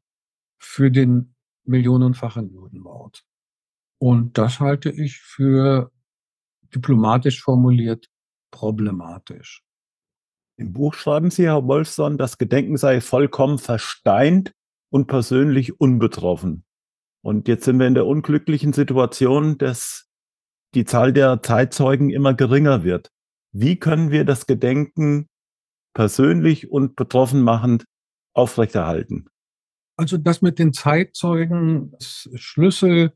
für 0.57 0.89
den 0.89 1.35
millionenfachen 1.65 2.49
Judenmord. 2.49 3.23
Und 4.01 4.37
das 4.37 4.59
halte 4.59 4.89
ich 4.89 5.19
für 5.19 5.91
diplomatisch 6.73 7.41
formuliert 7.41 8.09
problematisch. 8.51 9.63
Im 10.59 10.73
Buch 10.73 10.93
schreiben 10.93 11.31
Sie, 11.31 11.45
Herr 11.45 11.65
Wolfson, 11.65 12.17
das 12.17 12.37
Gedenken 12.37 12.75
sei 12.75 12.99
vollkommen 12.99 13.59
versteint 13.59 14.51
und 14.91 15.07
persönlich 15.07 15.79
unbetroffen. 15.79 16.65
Und 17.23 17.47
jetzt 17.47 17.63
sind 17.63 17.79
wir 17.79 17.87
in 17.87 17.93
der 17.93 18.05
unglücklichen 18.05 18.73
Situation, 18.73 19.57
dass 19.57 20.09
die 20.75 20.83
Zahl 20.83 21.13
der 21.13 21.41
Zeitzeugen 21.41 22.09
immer 22.09 22.33
geringer 22.33 22.83
wird. 22.83 23.09
Wie 23.53 23.79
können 23.79 24.11
wir 24.11 24.25
das 24.25 24.47
Gedenken 24.47 25.29
persönlich 25.93 26.69
und 26.69 26.97
betroffen 26.97 27.41
machend 27.41 27.85
aufrechterhalten? 28.33 29.29
Also 29.95 30.17
das 30.17 30.41
mit 30.41 30.59
den 30.59 30.73
Zeitzeugen 30.73 31.95
Schlüssel 32.01 33.13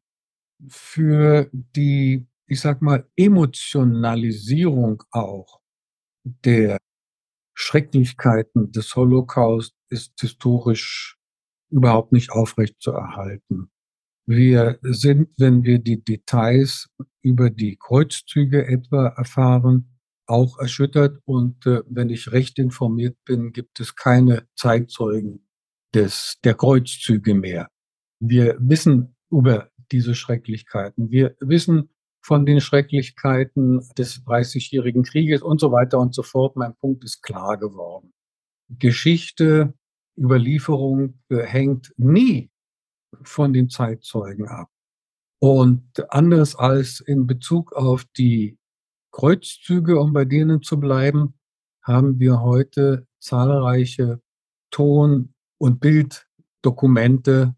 für 0.69 1.49
die, 1.51 2.25
ich 2.47 2.61
sag 2.61 2.81
mal, 2.81 3.05
Emotionalisierung 3.17 5.03
auch 5.11 5.59
der 6.23 6.77
Schrecklichkeiten 7.53 8.71
des 8.71 8.95
Holocaust 8.95 9.73
ist 9.89 10.13
historisch 10.19 11.17
überhaupt 11.69 12.11
nicht 12.11 12.31
aufrecht 12.31 12.81
zu 12.81 12.91
erhalten. 12.91 13.69
Wir 14.25 14.79
sind, 14.81 15.29
wenn 15.37 15.63
wir 15.63 15.79
die 15.79 16.03
Details 16.03 16.89
über 17.21 17.49
die 17.49 17.77
Kreuzzüge 17.77 18.65
etwa 18.67 19.07
erfahren, 19.07 19.99
auch 20.25 20.59
erschüttert. 20.59 21.19
Und 21.25 21.65
äh, 21.65 21.81
wenn 21.87 22.09
ich 22.09 22.31
recht 22.31 22.59
informiert 22.59 23.17
bin, 23.25 23.51
gibt 23.51 23.79
es 23.79 23.95
keine 23.95 24.47
Zeitzeugen 24.55 25.45
des, 25.93 26.39
der 26.43 26.53
Kreuzzüge 26.53 27.33
mehr. 27.33 27.69
Wir 28.19 28.57
wissen 28.59 29.15
über 29.29 29.69
diese 29.91 30.15
Schrecklichkeiten. 30.15 31.11
Wir 31.11 31.35
wissen 31.39 31.89
von 32.23 32.45
den 32.45 32.61
Schrecklichkeiten 32.61 33.81
des 33.97 34.25
30-jährigen 34.25 35.03
Krieges 35.03 35.41
und 35.41 35.59
so 35.59 35.71
weiter 35.71 35.99
und 35.99 36.15
so 36.15 36.23
fort. 36.23 36.55
Mein 36.55 36.73
Punkt 36.75 37.03
ist 37.03 37.21
klar 37.21 37.57
geworden. 37.57 38.13
Geschichte, 38.69 39.73
Überlieferung 40.17 41.19
hängt 41.29 41.93
nie 41.97 42.49
von 43.23 43.51
den 43.51 43.69
Zeitzeugen 43.69 44.47
ab. 44.47 44.69
Und 45.39 45.83
anders 46.09 46.55
als 46.55 47.01
in 47.01 47.27
Bezug 47.27 47.73
auf 47.73 48.05
die 48.17 48.57
Kreuzzüge, 49.11 49.99
um 49.99 50.13
bei 50.13 50.23
denen 50.23 50.61
zu 50.61 50.79
bleiben, 50.79 51.37
haben 51.81 52.19
wir 52.19 52.39
heute 52.39 53.05
zahlreiche 53.19 54.21
Ton- 54.71 55.33
und 55.57 55.81
Bilddokumente 55.81 57.55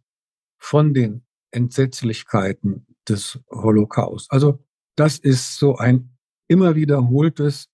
von 0.57 0.95
den 0.95 1.23
Entsetzlichkeiten 1.51 2.87
des 3.07 3.39
Holocaust. 3.49 4.31
Also 4.31 4.59
das 4.95 5.17
ist 5.17 5.57
so 5.57 5.77
ein 5.77 6.15
immer 6.47 6.75
wiederholtes 6.75 7.69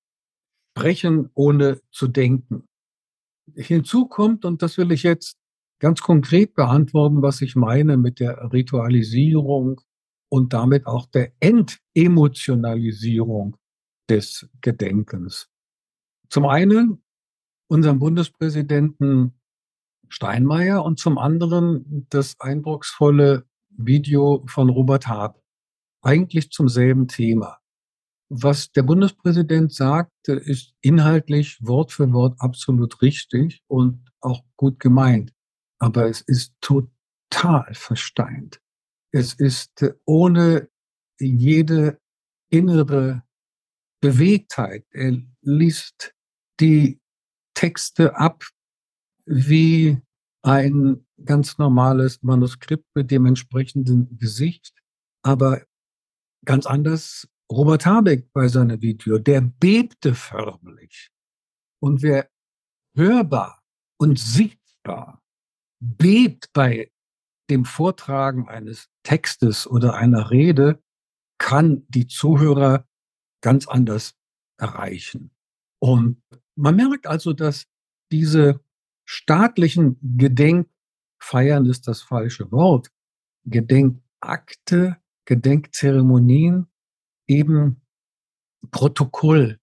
Brechen 0.74 1.30
ohne 1.34 1.82
zu 1.91 2.08
denken. 2.08 2.63
Hinzu 3.56 4.08
kommt, 4.08 4.46
und 4.46 4.62
das 4.62 4.78
will 4.78 4.91
ich 4.91 5.02
jetzt 5.04 5.38
ganz 5.80 6.02
konkret 6.02 6.56
beantworten, 6.56 7.22
was 7.22 7.41
ich 7.41 7.56
meine 7.56 7.98
mit 7.98 8.20
der 8.20 8.52
Ritualisierung 8.54 9.82
und 10.30 10.54
damit 10.54 10.88
auch 10.88 11.06
der 11.08 11.34
Entemotionalisierung 11.39 13.58
des 14.10 14.50
Gedenkens. 14.62 15.50
Zum 16.30 16.46
einen 16.46 17.04
unserem 17.67 18.00
Bundespräsidenten 18.00 19.34
Steinmeier 20.08 20.84
und 20.84 21.00
zum 21.00 21.17
anderen 21.17 22.06
das 22.10 22.39
eindrucksvolle 22.39 23.46
Video 23.86 24.44
von 24.48 24.70
Robert 24.70 25.08
Hart. 25.08 25.39
Eigentlich 26.04 26.52
zum 26.52 26.70
selben 26.70 27.08
Thema. 27.08 27.60
Was 28.30 28.72
der 28.72 28.84
Bundespräsident 28.84 29.74
sagt, 29.74 30.28
ist 30.28 30.74
inhaltlich 30.82 31.58
Wort 31.62 31.91
für 31.91 32.12
Wort 32.13 32.36
absolut 32.39 33.02
richtig 33.02 33.62
und 33.67 34.10
auch 34.22 34.44
gut 34.56 34.80
gemeint 34.80 35.34
aber 35.82 36.08
es 36.08 36.22
ist 36.22 36.54
total 36.62 37.74
versteint. 37.74 38.62
Es 39.12 39.34
ist 39.34 39.84
ohne 40.06 40.70
jede 41.20 42.00
innere 42.50 43.24
Bewegtheit. 44.00 44.86
Er 44.91 45.17
liest 45.41 46.13
die 46.60 47.02
Texte 47.56 48.15
ab 48.15 48.46
wie 49.26 50.00
ein 50.44 51.06
ganz 51.24 51.58
normales 51.58 52.24
Manuskript 52.24 52.86
mit 52.96 53.12
dem 53.12 53.26
entsprechenden 53.26 54.18
Gesicht, 54.18 54.74
aber 55.24 55.64
ganz 56.46 56.66
anders 56.66 57.28
Robert 57.52 57.86
Habeck 57.86 58.32
bei 58.34 58.48
seinem 58.48 58.82
Video, 58.82 59.18
der 59.18 59.42
bebte 59.42 60.16
förmlich. 60.16 61.12
Und 61.82 62.02
wer 62.02 62.30
hörbar 62.96 63.62
und 64.00 64.18
sichtbar 64.18 65.22
bebt 65.80 66.52
bei 66.54 66.92
dem 67.50 67.66
Vortragen 67.66 68.48
eines 68.48 68.88
Textes 69.04 69.68
oder 69.68 69.96
einer 69.96 70.32
Rede, 70.32 70.82
kann 71.38 71.86
die 71.90 72.08
Zuhörer 72.08 72.88
ganz 73.42 73.68
anders 73.68 74.16
erreichen. 74.58 75.32
Und 75.80 76.22
man 76.56 76.76
merkt 76.76 77.08
also, 77.08 77.34
dass 77.34 77.66
diese 78.12 78.64
staatlichen 79.12 79.97
Gedenkfeiern 80.17 81.65
ist 81.65 81.86
das 81.89 82.02
falsche 82.02 82.50
Wort, 82.50 82.93
Gedenkakte, 83.43 85.02
Gedenkzeremonien 85.26 86.67
eben 87.28 87.82
Protokoll 88.71 89.60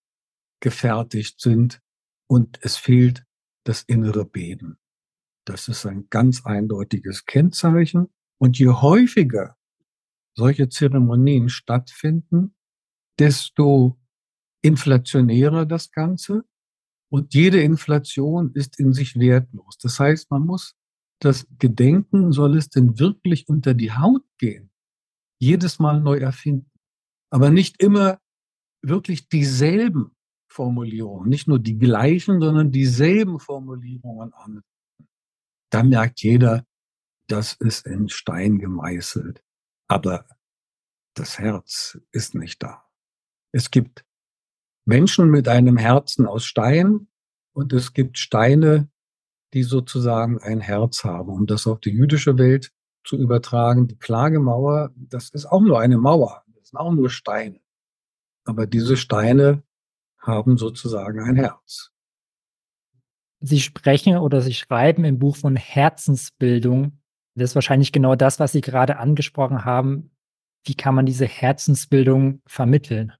gefertigt 0.61 1.41
sind 1.41 1.81
und 2.27 2.59
es 2.63 2.77
fehlt 2.77 3.25
das 3.65 3.83
innere 3.85 4.27
Beben. 4.27 4.79
Das 5.47 5.69
ist 5.69 5.87
ein 5.87 6.09
ganz 6.11 6.45
eindeutiges 6.45 7.25
Kennzeichen. 7.25 8.13
Und 8.37 8.59
je 8.59 8.69
häufiger 8.69 9.57
solche 10.35 10.69
Zeremonien 10.69 11.49
stattfinden, 11.49 12.55
desto 13.19 13.99
inflationärer 14.61 15.65
das 15.65 15.91
Ganze. 15.91 16.45
Und 17.11 17.35
jede 17.35 17.63
Inflation 17.63 18.53
ist 18.55 18.79
in 18.79 18.93
sich 18.93 19.19
wertlos. 19.19 19.79
Das 19.79 19.99
heißt, 19.99 20.31
man 20.31 20.45
muss 20.45 20.77
das 21.21 21.47
Gedenken, 21.59 22.33
soll 22.33 22.57
es 22.57 22.69
denn 22.69 22.99
wirklich 22.99 23.49
unter 23.49 23.75
die 23.75 23.93
Haut 23.93 24.25
gehen, 24.39 24.71
jedes 25.41 25.79
Mal 25.79 26.01
neu 26.01 26.19
erfinden. 26.19 26.71
Aber 27.31 27.51
nicht 27.51 27.83
immer 27.83 28.21
wirklich 28.83 29.29
dieselben 29.29 30.15
Formulierungen, 30.51 31.29
nicht 31.29 31.49
nur 31.49 31.59
die 31.59 31.79
gleichen, 31.79 32.41
sondern 32.41 32.71
dieselben 32.71 33.41
Formulierungen 33.41 34.33
an 34.33 34.63
da 35.71 35.83
merkt 35.83 36.23
jeder, 36.23 36.67
das 37.29 37.53
ist 37.55 37.87
in 37.87 38.09
Stein 38.09 38.59
gemeißelt. 38.59 39.45
Aber 39.87 40.27
das 41.15 41.39
Herz 41.39 41.99
ist 42.11 42.35
nicht 42.35 42.63
da. 42.63 42.87
Es 43.53 43.71
gibt 43.71 44.05
Menschen 44.89 45.31
mit 45.31 45.49
einem 45.49 45.77
Herzen 45.77 46.27
aus 46.27 46.45
Stein 46.45 47.09
und 47.53 47.73
es 47.73 47.93
gibt 47.93 48.19
Steine 48.19 48.89
die 49.55 49.63
sozusagen 49.63 50.39
ein 50.39 50.61
Herz 50.61 51.05
haben. 51.05 51.31
Um 51.31 51.47
das 51.47 51.67
auf 51.67 51.81
die 51.81 51.91
jüdische 51.91 52.39
Welt 52.39 52.73
zu 53.05 53.17
übertragen, 53.17 53.89
die 53.89 53.99
Klagemauer, 53.99 54.91
das 54.97 55.31
ist 55.31 55.47
auch 55.47 55.61
nur 55.61 55.81
eine 55.81 55.99
Mauer, 55.99 56.45
das 56.55 56.69
sind 56.69 56.79
auch 56.79 56.93
nur 56.93 57.11
Steine. 57.11 57.61
Aber 58.45 58.67
diese 58.67 58.97
Steine 58.97 59.63
haben 60.19 60.59
sozusagen 60.59 61.21
ein 61.21 61.37
Herz. 61.37 61.91
Sie 63.41 63.61
sprechen 63.61 64.17
oder 64.19 64.41
Sie 64.41 64.55
schreiben 64.55 65.05
im 65.05 65.19
Buch 65.19 65.37
von 65.37 65.55
Herzensbildung. 65.55 67.01
Das 67.35 67.51
ist 67.51 67.55
wahrscheinlich 67.55 67.93
genau 67.93 68.17
das, 68.17 68.41
was 68.41 68.53
Sie 68.53 68.61
gerade 68.61 68.97
angesprochen 68.99 69.65
haben. 69.65 70.11
Wie 70.65 70.75
kann 70.75 70.95
man 70.95 71.07
diese 71.07 71.27
Herzensbildung 71.27 72.43
vermitteln? 72.47 73.13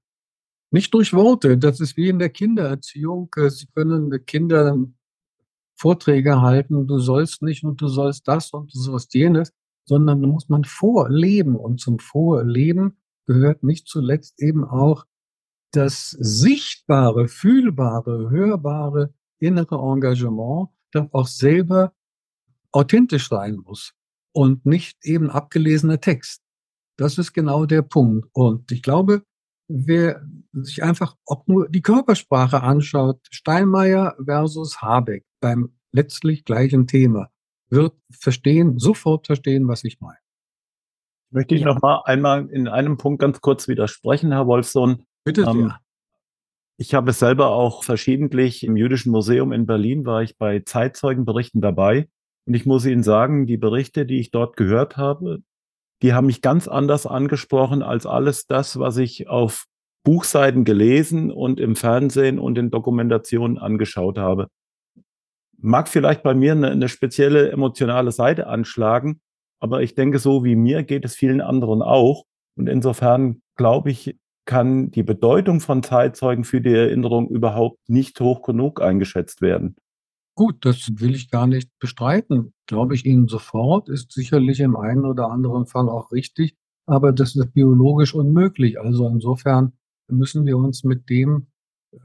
Nicht 0.71 0.93
durch 0.93 1.13
Worte. 1.13 1.57
Das 1.57 1.79
ist 1.79 1.97
wie 1.97 2.09
in 2.09 2.19
der 2.19 2.29
Kindererziehung. 2.29 3.31
Sie 3.49 3.67
können 3.73 4.25
Kindern 4.25 4.95
Vorträge 5.79 6.41
halten, 6.41 6.87
du 6.87 6.99
sollst 6.99 7.41
nicht 7.41 7.63
und 7.63 7.79
du 7.79 7.87
sollst 7.87 8.27
das 8.27 8.51
und 8.51 8.73
du 8.73 8.77
sollst 8.77 9.13
jenes, 9.13 9.53
sondern 9.85 10.21
da 10.21 10.27
muss 10.27 10.49
man 10.49 10.65
vorleben. 10.65 11.55
Und 11.55 11.79
zum 11.79 11.99
Vorleben 11.99 12.97
gehört 13.25 13.63
nicht 13.63 13.87
zuletzt 13.87 14.41
eben 14.41 14.65
auch 14.65 15.05
das 15.71 16.11
sichtbare, 16.11 17.27
fühlbare, 17.27 18.29
hörbare 18.29 19.13
innere 19.39 19.75
Engagement, 19.75 20.69
das 20.91 21.07
auch 21.13 21.27
selber 21.27 21.93
authentisch 22.71 23.29
sein 23.29 23.57
muss 23.57 23.93
und 24.33 24.65
nicht 24.65 25.05
eben 25.05 25.29
abgelesener 25.29 26.01
Text. 26.01 26.41
Das 26.97 27.17
ist 27.17 27.31
genau 27.31 27.65
der 27.65 27.83
Punkt. 27.83 28.27
Und 28.33 28.71
ich 28.71 28.83
glaube, 28.83 29.23
wer 29.69 30.25
sich 30.51 30.83
einfach 30.83 31.15
auch 31.25 31.47
nur 31.47 31.69
die 31.69 31.81
Körpersprache 31.81 32.61
anschaut, 32.61 33.21
Steinmeier 33.29 34.15
versus 34.23 34.81
Habeck 34.81 35.25
beim 35.39 35.73
letztlich 35.91 36.43
gleichen 36.43 36.87
Thema, 36.87 37.29
wird 37.69 37.93
verstehen, 38.11 38.79
sofort 38.79 39.27
verstehen, 39.27 39.67
was 39.67 39.83
ich 39.83 40.01
meine. 40.01 40.17
Möchte 41.31 41.55
ich 41.55 41.61
ja. 41.61 41.67
noch 41.67 41.81
mal 41.81 42.01
einmal 42.05 42.49
in 42.49 42.67
einem 42.67 42.97
Punkt 42.97 43.21
ganz 43.21 43.39
kurz 43.39 43.67
widersprechen, 43.67 44.31
Herr 44.31 44.47
Wolfson. 44.47 45.05
Bitte 45.23 45.43
sehr. 45.43 45.53
Ähm, 45.53 45.73
ich 46.77 46.93
habe 46.93 47.11
es 47.11 47.19
selber 47.19 47.49
auch 47.49 47.83
verschiedentlich 47.83 48.63
im 48.63 48.77
Jüdischen 48.77 49.11
Museum 49.11 49.51
in 49.51 49.65
Berlin, 49.65 50.05
war 50.05 50.23
ich 50.23 50.37
bei 50.37 50.61
Zeitzeugenberichten 50.61 51.61
dabei. 51.61 52.07
Und 52.45 52.53
ich 52.55 52.65
muss 52.65 52.85
Ihnen 52.85 53.03
sagen, 53.03 53.45
die 53.45 53.57
Berichte, 53.57 54.05
die 54.05 54.19
ich 54.19 54.31
dort 54.31 54.57
gehört 54.57 54.97
habe, 54.97 55.43
die 56.01 56.13
haben 56.13 56.27
mich 56.27 56.41
ganz 56.41 56.67
anders 56.67 57.05
angesprochen 57.05 57.83
als 57.83 58.05
alles 58.05 58.47
das, 58.47 58.79
was 58.79 58.97
ich 58.97 59.27
auf 59.27 59.65
Buchseiten 60.03 60.63
gelesen 60.63 61.31
und 61.31 61.59
im 61.59 61.75
Fernsehen 61.75 62.39
und 62.39 62.57
in 62.57 62.71
Dokumentationen 62.71 63.57
angeschaut 63.57 64.17
habe. 64.17 64.47
Mag 65.57 65.89
vielleicht 65.89 66.23
bei 66.23 66.33
mir 66.33 66.53
eine, 66.53 66.71
eine 66.71 66.87
spezielle 66.87 67.51
emotionale 67.51 68.11
Seite 68.11 68.47
anschlagen, 68.47 69.19
aber 69.59 69.81
ich 69.81 69.95
denke, 69.95 70.19
so 70.19 70.45
wie 70.45 70.55
mir 70.55 70.83
geht 70.83 71.03
es 71.03 71.15
vielen 71.15 71.41
anderen 71.41 71.81
auch. 71.81 72.23
Und 72.55 72.69
insofern 72.69 73.41
glaube 73.55 73.91
ich, 73.91 74.17
kann 74.45 74.89
die 74.89 75.03
Bedeutung 75.03 75.59
von 75.59 75.83
Zeitzeugen 75.83 76.43
für 76.43 76.61
die 76.61 76.73
Erinnerung 76.73 77.29
überhaupt 77.29 77.77
nicht 77.87 78.19
hoch 78.19 78.41
genug 78.41 78.81
eingeschätzt 78.81 79.41
werden. 79.41 79.75
Gut, 80.39 80.63
das 80.63 80.89
will 81.01 81.15
ich 81.15 81.29
gar 81.29 81.47
nicht 81.47 81.69
bestreiten. 81.79 82.53
Glaube 82.65 82.95
ich 82.95 83.05
Ihnen 83.05 83.27
sofort, 83.27 83.89
ist 83.89 84.13
sicherlich 84.13 84.61
im 84.61 84.77
einen 84.77 85.03
oder 85.03 85.29
anderen 85.29 85.65
Fall 85.65 85.89
auch 85.89 86.13
richtig, 86.13 86.55
aber 86.85 87.11
das 87.11 87.35
ist 87.35 87.51
biologisch 87.51 88.15
unmöglich. 88.15 88.79
Also 88.79 89.05
insofern 89.09 89.73
müssen 90.07 90.45
wir 90.45 90.57
uns 90.57 90.85
mit 90.85 91.09
dem 91.09 91.47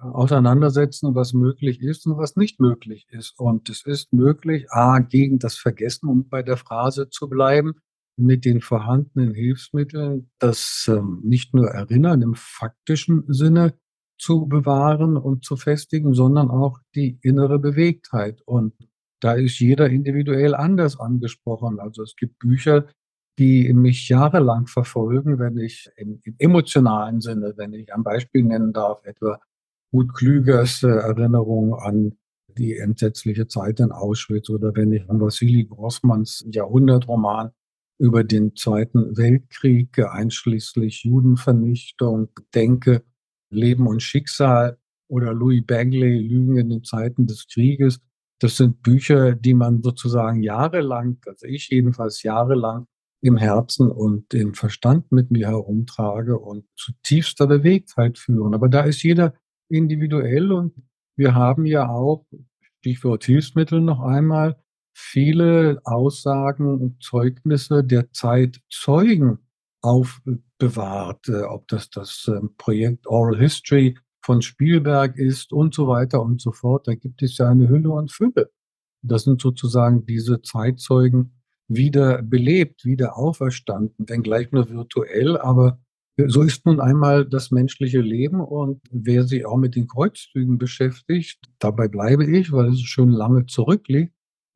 auseinandersetzen, 0.00 1.14
was 1.14 1.32
möglich 1.32 1.80
ist 1.80 2.08
und 2.08 2.16
was 2.16 2.34
nicht 2.34 2.58
möglich 2.58 3.06
ist. 3.08 3.38
Und 3.38 3.68
es 3.68 3.86
ist 3.86 4.12
möglich, 4.12 4.66
a, 4.72 4.98
gegen 4.98 5.38
das 5.38 5.54
Vergessen, 5.54 6.08
um 6.08 6.28
bei 6.28 6.42
der 6.42 6.56
Phrase 6.56 7.08
zu 7.10 7.28
bleiben, 7.28 7.74
mit 8.16 8.44
den 8.44 8.60
vorhandenen 8.60 9.32
Hilfsmitteln 9.32 10.28
das 10.40 10.90
ähm, 10.92 11.20
nicht 11.22 11.54
nur 11.54 11.68
Erinnern 11.68 12.20
im 12.20 12.34
faktischen 12.34 13.32
Sinne 13.32 13.74
zu 14.18 14.46
bewahren 14.46 15.16
und 15.16 15.44
zu 15.44 15.56
festigen, 15.56 16.14
sondern 16.14 16.50
auch 16.50 16.78
die 16.94 17.18
innere 17.22 17.58
Bewegtheit. 17.58 18.42
Und 18.42 18.74
da 19.20 19.32
ist 19.34 19.58
jeder 19.58 19.88
individuell 19.88 20.54
anders 20.54 20.98
angesprochen. 20.98 21.80
Also 21.80 22.02
es 22.02 22.16
gibt 22.16 22.38
Bücher, 22.38 22.86
die 23.38 23.72
mich 23.72 24.08
jahrelang 24.08 24.66
verfolgen, 24.66 25.38
wenn 25.38 25.58
ich 25.58 25.90
im, 25.96 26.20
im 26.24 26.36
emotionalen 26.38 27.20
Sinne, 27.20 27.54
wenn 27.56 27.72
ich 27.72 27.92
ein 27.92 28.04
Beispiel 28.04 28.44
nennen 28.44 28.72
darf, 28.72 29.04
etwa 29.04 29.40
Ruth 29.92 30.14
Klügers 30.14 30.82
äh, 30.82 30.88
Erinnerung 30.88 31.74
an 31.74 32.16
die 32.56 32.76
entsetzliche 32.76 33.48
Zeit 33.48 33.80
in 33.80 33.90
Auschwitz 33.90 34.50
oder 34.50 34.74
wenn 34.76 34.92
ich 34.92 35.08
an 35.10 35.20
Wassili 35.20 35.64
Grossmanns 35.64 36.44
Jahrhundertroman 36.48 37.50
über 37.98 38.24
den 38.24 38.54
Zweiten 38.56 39.16
Weltkrieg, 39.16 39.98
einschließlich 39.98 41.04
Judenvernichtung, 41.04 42.28
Denke, 42.54 43.02
Leben 43.54 43.86
und 43.86 44.02
Schicksal 44.02 44.78
oder 45.08 45.32
Louis 45.32 45.64
Bagley, 45.64 46.18
Lügen 46.18 46.56
in 46.56 46.70
den 46.70 46.84
Zeiten 46.84 47.26
des 47.26 47.46
Krieges. 47.46 48.00
Das 48.40 48.56
sind 48.56 48.82
Bücher, 48.82 49.34
die 49.34 49.54
man 49.54 49.82
sozusagen 49.82 50.42
jahrelang, 50.42 51.18
also 51.26 51.46
ich 51.46 51.68
jedenfalls 51.68 52.22
jahrelang 52.22 52.86
im 53.22 53.36
Herzen 53.38 53.90
und 53.90 54.34
im 54.34 54.54
Verstand 54.54 55.10
mit 55.10 55.30
mir 55.30 55.48
herumtrage 55.48 56.38
und 56.38 56.66
zu 56.76 56.92
tiefster 57.02 57.46
Bewegtheit 57.46 58.18
führen. 58.18 58.54
Aber 58.54 58.68
da 58.68 58.82
ist 58.82 59.02
jeder 59.02 59.34
individuell 59.70 60.52
und 60.52 60.74
wir 61.16 61.34
haben 61.34 61.64
ja 61.64 61.88
auch, 61.88 62.26
Stichwort 62.80 63.24
Hilfsmittel 63.24 63.80
noch 63.80 64.00
einmal, 64.00 64.56
viele 64.94 65.80
Aussagen 65.84 66.80
und 66.80 67.02
Zeugnisse 67.02 67.82
der 67.82 68.12
Zeitzeugen 68.12 69.38
aufbewahrt, 69.80 70.42
äh, 71.28 71.42
ob 71.42 71.68
das 71.68 71.90
das 71.90 72.28
ähm, 72.28 72.50
Projekt 72.56 73.06
Oral 73.06 73.38
History 73.38 73.96
von 74.24 74.42
Spielberg 74.42 75.16
ist 75.16 75.52
und 75.52 75.74
so 75.74 75.86
weiter 75.86 76.22
und 76.22 76.40
so 76.40 76.52
fort. 76.52 76.88
Da 76.88 76.94
gibt 76.94 77.22
es 77.22 77.38
ja 77.38 77.48
eine 77.48 77.68
Hülle 77.68 77.90
und 77.90 78.10
Fülle. 78.10 78.50
Das 79.02 79.24
sind 79.24 79.40
sozusagen 79.40 80.06
diese 80.06 80.40
Zeitzeugen 80.40 81.42
wieder 81.68 82.22
belebt, 82.22 82.84
wieder 82.84 83.16
auferstanden, 83.16 84.08
wenngleich 84.08 84.52
nur 84.52 84.68
virtuell, 84.68 85.36
aber 85.36 85.78
so 86.16 86.42
ist 86.42 86.64
nun 86.64 86.80
einmal 86.80 87.26
das 87.26 87.50
menschliche 87.50 88.00
Leben 88.00 88.40
und 88.40 88.80
wer 88.90 89.24
sich 89.24 89.46
auch 89.46 89.56
mit 89.56 89.74
den 89.74 89.88
Kreuzzügen 89.88 90.58
beschäftigt, 90.58 91.40
dabei 91.58 91.88
bleibe 91.88 92.24
ich, 92.24 92.52
weil 92.52 92.68
es 92.68 92.80
schon 92.82 93.10
lange 93.10 93.46
zurückliegt, 93.46 94.14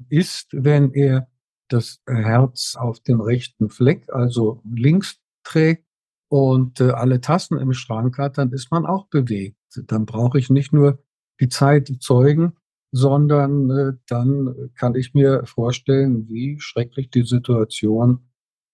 ist, 0.09 0.49
wenn 0.53 0.92
er 0.92 1.29
das 1.68 2.01
Herz 2.07 2.77
auf 2.79 3.01
dem 3.01 3.21
rechten 3.21 3.71
Fleck, 3.71 4.09
also 4.12 4.62
links 4.64 5.21
trägt 5.42 5.88
und 6.29 6.81
äh, 6.81 6.91
alle 6.91 7.21
Tassen 7.21 7.59
im 7.59 7.73
Schrank 7.73 8.19
hat, 8.19 8.38
dann 8.38 8.53
ist 8.53 8.71
man 8.71 8.87
auch 8.87 9.07
bewegt. 9.09 9.57
Dann 9.87 10.07
brauche 10.07 10.38
ich 10.38 10.51
nicht 10.51 10.73
nur 10.73 11.03
die 11.41 11.49
Zeit 11.49 11.91
zeugen, 12.01 12.55
sondern 12.93 13.71
äh, 13.71 13.93
dann 14.07 14.71
kann 14.75 14.95
ich 14.95 15.14
mir 15.14 15.45
vorstellen, 15.47 16.29
wie 16.29 16.59
schrecklich 16.61 17.11
die 17.11 17.25
Situation 17.25 18.29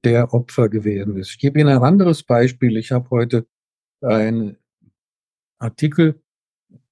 der 0.05 0.35
Opfer 0.35 0.69
gewesen 0.69 1.17
ist. 1.17 1.31
Ich 1.31 1.39
gebe 1.39 1.59
Ihnen 1.59 1.71
ein 1.71 1.83
anderes 1.83 2.23
Beispiel. 2.23 2.77
Ich 2.77 2.93
habe 2.93 3.11
heute 3.11 3.47
einen 4.03 4.59
Artikel 5.59 6.23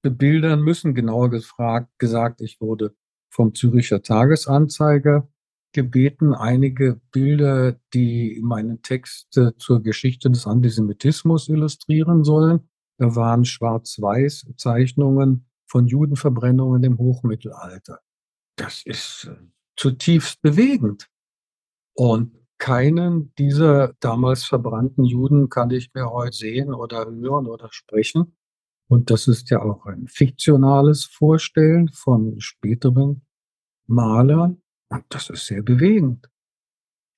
bebildern 0.01 0.63
müssen, 0.63 0.95
genauer 0.95 1.31
gefragt, 1.31 1.91
gesagt, 1.99 2.41
ich 2.41 2.61
wurde 2.61 2.95
vom 3.31 3.55
Züricher 3.55 4.03
Tagesanzeiger 4.03 5.29
gebeten, 5.73 6.35
einige 6.35 7.01
Bilder, 7.13 7.77
die 7.95 8.41
meinen 8.43 8.83
Text 8.83 9.41
zur 9.59 9.83
Geschichte 9.83 10.31
des 10.31 10.47
Antisemitismus 10.47 11.49
illustrieren 11.49 12.25
sollen. 12.25 12.69
Da 12.99 13.17
waren 13.17 13.45
Schwarz-Weiß-Zeichnungen 13.45 15.47
von 15.67 15.87
Judenverbrennungen 15.87 16.85
im 16.85 16.99
Hochmittelalter. 16.99 18.01
Das 18.57 18.83
ist 18.85 19.31
äh, 19.31 19.37
zutiefst 19.77 20.43
bewegend. 20.43 21.09
Und 21.95 22.37
keinen 22.59 23.35
dieser 23.35 23.95
damals 23.99 24.45
verbrannten 24.45 25.05
Juden 25.05 25.49
kann 25.49 25.71
ich 25.71 25.93
mir 25.95 26.11
heute 26.11 26.37
sehen 26.37 26.75
oder 26.75 27.07
hören 27.07 27.47
oder 27.47 27.69
sprechen. 27.73 28.37
Und 28.89 29.11
das 29.11 29.27
ist 29.27 29.51
ja 29.51 29.63
auch 29.63 29.87
ein 29.87 30.07
fiktionales 30.07 31.05
Vorstellen 31.05 31.89
von 31.89 32.41
späteren 32.41 33.23
Malern. 33.87 34.62
Und 34.93 35.05
das 35.09 35.31
ist 35.31 35.47
sehr 35.47 35.63
bewegend. 35.63 36.29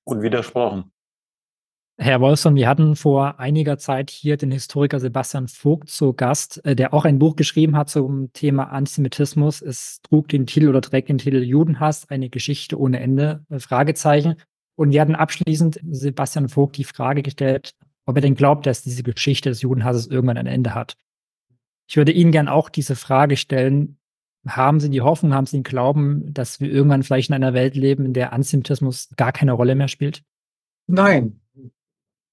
Unwidersprochen. 0.05 0.93
Herr 1.99 2.21
Wolfson, 2.21 2.55
wir 2.55 2.69
hatten 2.69 2.95
vor 2.95 3.41
einiger 3.41 3.79
Zeit 3.79 4.11
hier 4.11 4.37
den 4.37 4.53
Historiker 4.53 5.01
Sebastian 5.01 5.49
Vogt 5.49 5.89
zu 5.89 6.13
Gast, 6.13 6.65
äh, 6.65 6.77
der 6.77 6.95
auch 6.95 7.05
ein 7.05 7.19
Buch 7.19 7.35
geschrieben 7.35 7.77
hat 7.77 7.89
zum 7.89 8.33
Thema 8.33 8.65
Antisemitismus. 8.71 9.61
Es 9.61 10.01
trug 10.03 10.29
den 10.29 10.47
Titel 10.47 10.69
oder 10.69 10.83
trägt 10.83 11.09
den 11.09 11.19
Titel 11.19 11.43
Judenhass, 11.43 12.09
eine 12.09 12.31
Geschichte 12.31 12.79
ohne 12.79 13.01
Ende, 13.01 13.45
äh, 13.51 13.59
Fragezeichen. 13.59 14.37
Und 14.77 14.93
wir 14.93 15.01
hatten 15.01 15.17
abschließend 15.17 15.81
Sebastian 15.89 16.49
Vogt 16.49 16.77
die 16.77 16.85
Frage 16.85 17.23
gestellt, 17.23 17.75
ob 18.07 18.17
er 18.17 18.23
denn 18.23 18.37
glaubt, 18.37 18.67
dass 18.67 18.83
diese 18.83 19.03
Geschichte 19.03 19.49
des 19.49 19.63
Judenhasses 19.63 20.07
irgendwann 20.07 20.39
ein 20.39 20.47
Ende 20.47 20.75
hat. 20.75 20.97
Ich 21.89 21.97
würde 21.97 22.13
Ihnen 22.13 22.31
gern 22.31 22.49
auch 22.49 22.69
diese 22.69 22.95
Frage 22.95 23.37
stellen. 23.37 23.99
Haben 24.47 24.81
Sie 24.81 24.91
die 24.91 25.01
Hoffnung, 25.01 25.33
haben 25.33 25.47
Sie 25.47 25.57
den 25.59 25.63
Glauben, 25.63 26.33
dass 26.33 26.61
wir 26.61 26.71
irgendwann 26.71 27.03
vielleicht 27.03 27.31
in 27.31 27.35
einer 27.35 27.55
Welt 27.55 27.75
leben, 27.75 28.05
in 28.05 28.13
der 28.13 28.33
Antisemitismus 28.33 29.09
gar 29.17 29.33
keine 29.33 29.53
Rolle 29.53 29.75
mehr 29.75 29.89
spielt? 29.89 30.23
Nein, 30.87 31.41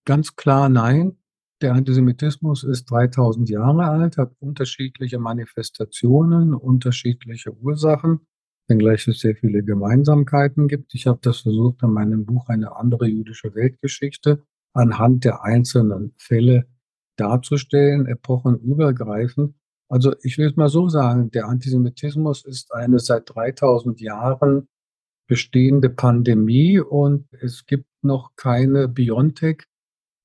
ganz 0.05 0.35
klar 0.35 0.69
nein. 0.69 1.17
Der 1.61 1.73
Antisemitismus 1.73 2.63
ist 2.63 2.85
3000 2.89 3.49
Jahre 3.49 3.85
alt, 3.85 4.17
hat 4.17 4.33
unterschiedliche 4.39 5.19
Manifestationen, 5.19 6.55
unterschiedliche 6.55 7.53
Ursachen, 7.53 8.21
wenngleich 8.67 9.07
es 9.07 9.19
sehr 9.19 9.35
viele 9.35 9.63
Gemeinsamkeiten 9.63 10.67
gibt. 10.67 10.95
Ich 10.95 11.05
habe 11.05 11.19
das 11.21 11.41
versucht, 11.41 11.83
in 11.83 11.91
meinem 11.91 12.25
Buch 12.25 12.49
eine 12.49 12.75
andere 12.75 13.05
jüdische 13.05 13.53
Weltgeschichte 13.53 14.43
anhand 14.73 15.23
der 15.23 15.43
einzelnen 15.43 16.13
Fälle 16.17 16.65
darzustellen, 17.15 18.07
epochenübergreifend. 18.07 19.55
Also 19.91 20.15
ich 20.23 20.37
will 20.37 20.47
es 20.47 20.55
mal 20.55 20.69
so 20.69 20.87
sagen, 20.87 21.31
der 21.31 21.47
Antisemitismus 21.47 22.45
ist 22.45 22.73
eine 22.73 22.99
seit 22.99 23.29
3000 23.35 23.99
Jahren 23.99 24.69
bestehende 25.27 25.89
Pandemie 25.89 26.79
und 26.79 27.27
es 27.33 27.65
gibt 27.65 27.87
noch 28.01 28.37
keine 28.37 28.87
Biontech, 28.87 29.63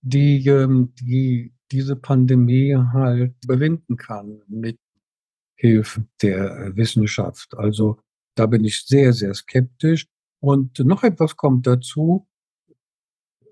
die, 0.02 0.46
ähm, 0.46 0.94
die 1.00 1.52
diese 1.72 1.96
Pandemie 1.96 2.76
halt 2.76 3.34
überwinden 3.42 3.96
kann 3.96 4.40
mit 4.46 4.78
Hilfe 5.56 6.06
der 6.22 6.76
Wissenschaft. 6.76 7.56
Also 7.56 7.98
da 8.36 8.46
bin 8.46 8.64
ich 8.64 8.86
sehr, 8.86 9.12
sehr 9.12 9.34
skeptisch. 9.34 10.06
Und 10.38 10.78
noch 10.78 11.02
etwas 11.02 11.36
kommt 11.36 11.66
dazu. 11.66 12.28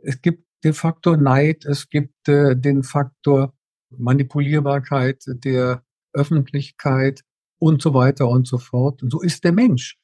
Es 0.05 0.23
gibt 0.23 0.45
den 0.63 0.75
Faktor 0.75 1.17
Neid, 1.17 1.65
es 1.65 1.89
gibt 1.89 2.29
äh, 2.29 2.55
den 2.55 2.85
Faktor 2.85 3.53
Manipulierbarkeit 3.91 5.25
der 5.27 5.83
Öffentlichkeit 6.15 7.23
und 7.59 7.83
so 7.83 7.95
weiter 7.95 8.29
und 8.29 8.47
so 8.47 8.59
fort. 8.59 9.03
Und 9.03 9.11
so 9.11 9.21
ist 9.21 9.45
der 9.45 9.53
Mensch. 9.53 9.99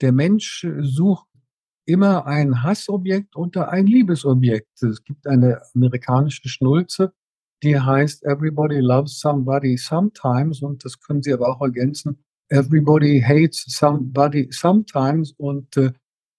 Der 0.00 0.12
Mensch 0.12 0.66
sucht 0.80 1.26
immer 1.86 2.26
ein 2.26 2.62
Hassobjekt 2.62 3.36
oder 3.36 3.68
ein 3.70 3.86
Liebesobjekt. 3.86 4.82
Es 4.82 5.04
gibt 5.04 5.26
eine 5.26 5.60
amerikanische 5.74 6.48
Schnulze, 6.48 7.12
die 7.62 7.78
heißt 7.78 8.24
Everybody 8.24 8.80
loves 8.80 9.20
somebody 9.20 9.76
sometimes 9.76 10.62
und 10.62 10.84
das 10.84 11.00
können 11.00 11.22
Sie 11.22 11.32
aber 11.32 11.48
auch 11.48 11.60
ergänzen. 11.60 12.22
Everybody 12.48 13.22
hates 13.26 13.64
somebody 13.68 14.48
sometimes 14.50 15.32
und 15.32 15.76
äh, 15.76 15.92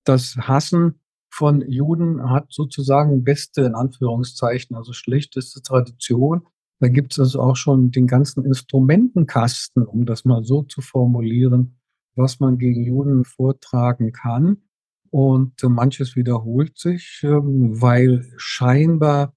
das 0.03 0.36
Hassen 0.38 0.99
von 1.32 1.61
Juden 1.70 2.30
hat 2.30 2.47
sozusagen 2.49 3.24
beste, 3.24 3.61
in 3.61 3.76
Anführungszeichen, 3.76 4.76
also 4.76 4.93
schlechteste 4.93 5.61
Tradition. 5.61 6.47
Da 6.80 6.88
gibt 6.89 7.13
es 7.13 7.19
also 7.19 7.41
auch 7.41 7.55
schon 7.55 7.91
den 7.91 8.07
ganzen 8.07 8.43
Instrumentenkasten, 8.45 9.86
um 9.86 10.05
das 10.05 10.26
mal 10.26 10.43
so 10.43 10.63
zu 10.63 10.82
formulieren, 10.82 11.80
was 12.15 12.39
man 12.39 12.57
gegen 12.57 12.84
Juden 12.84 13.23
vortragen 13.23 14.11
kann. 14.11 14.63
Und 15.09 15.63
manches 15.63 16.15
wiederholt 16.15 16.78
sich, 16.78 17.21
ähm, 17.23 17.82
weil 17.82 18.26
scheinbar 18.36 19.34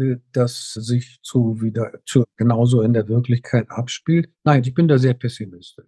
äh, 0.00 0.16
das 0.32 0.72
sich 0.74 1.20
zu 1.22 1.60
wieder 1.60 1.92
zu, 2.04 2.24
genauso 2.36 2.82
in 2.82 2.92
der 2.92 3.08
Wirklichkeit 3.08 3.70
abspielt. 3.70 4.32
Nein, 4.44 4.62
ich 4.64 4.74
bin 4.74 4.88
da 4.88 4.98
sehr 4.98 5.14
pessimistisch. 5.14 5.86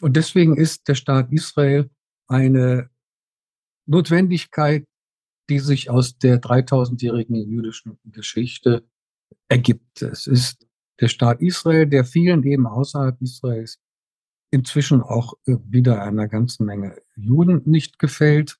Und 0.00 0.16
deswegen 0.16 0.56
ist 0.56 0.88
der 0.88 0.94
Staat 0.94 1.30
Israel 1.32 1.90
eine 2.26 2.90
Notwendigkeit, 3.86 4.84
die 5.48 5.58
sich 5.60 5.90
aus 5.90 6.18
der 6.18 6.40
3000-jährigen 6.40 7.36
jüdischen 7.36 7.98
Geschichte 8.04 8.86
ergibt. 9.48 10.02
Es 10.02 10.26
ist 10.26 10.66
der 11.00 11.08
Staat 11.08 11.40
Israel, 11.40 11.86
der 11.86 12.04
vielen 12.04 12.42
eben 12.44 12.66
außerhalb 12.66 13.20
Israels 13.20 13.78
inzwischen 14.50 15.02
auch 15.02 15.34
äh, 15.46 15.56
wieder 15.64 16.02
einer 16.02 16.28
ganzen 16.28 16.66
Menge 16.66 16.96
Juden 17.16 17.62
nicht 17.66 17.98
gefällt, 17.98 18.58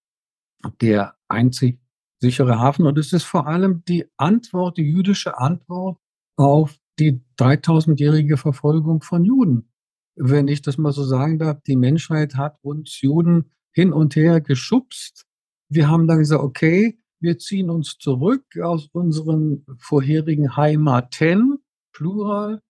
der 0.80 1.16
einzig 1.28 1.80
sichere 2.20 2.58
Hafen. 2.58 2.86
Und 2.86 2.98
es 2.98 3.12
ist 3.12 3.24
vor 3.24 3.46
allem 3.46 3.84
die 3.86 4.06
Antwort, 4.16 4.76
die 4.76 4.82
jüdische 4.82 5.38
Antwort 5.38 5.98
auf 6.36 6.76
die 6.98 7.20
3000-jährige 7.38 8.36
Verfolgung 8.36 9.02
von 9.02 9.24
Juden. 9.24 9.70
Wenn 10.16 10.48
ich 10.48 10.62
das 10.62 10.78
mal 10.78 10.92
so 10.92 11.04
sagen 11.04 11.38
darf, 11.38 11.62
die 11.62 11.76
Menschheit 11.76 12.34
hat 12.34 12.58
uns 12.62 13.00
Juden 13.00 13.52
hin 13.72 13.92
und 13.92 14.16
her 14.16 14.40
geschubst. 14.40 15.26
Wir 15.70 15.88
haben 15.88 16.08
dann 16.08 16.18
gesagt, 16.18 16.42
okay, 16.42 16.98
wir 17.20 17.38
ziehen 17.38 17.70
uns 17.70 17.98
zurück 17.98 18.44
aus 18.62 18.88
unseren 18.92 19.64
vorherigen 19.78 20.56
Heimaten, 20.56 21.58
Plural, 21.92 22.62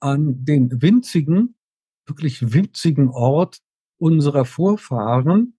an 0.00 0.44
den 0.44 0.82
winzigen 0.82 1.56
wirklich 2.06 2.52
winzigen 2.52 3.08
Ort 3.08 3.58
unserer 3.98 4.44
Vorfahren. 4.44 5.54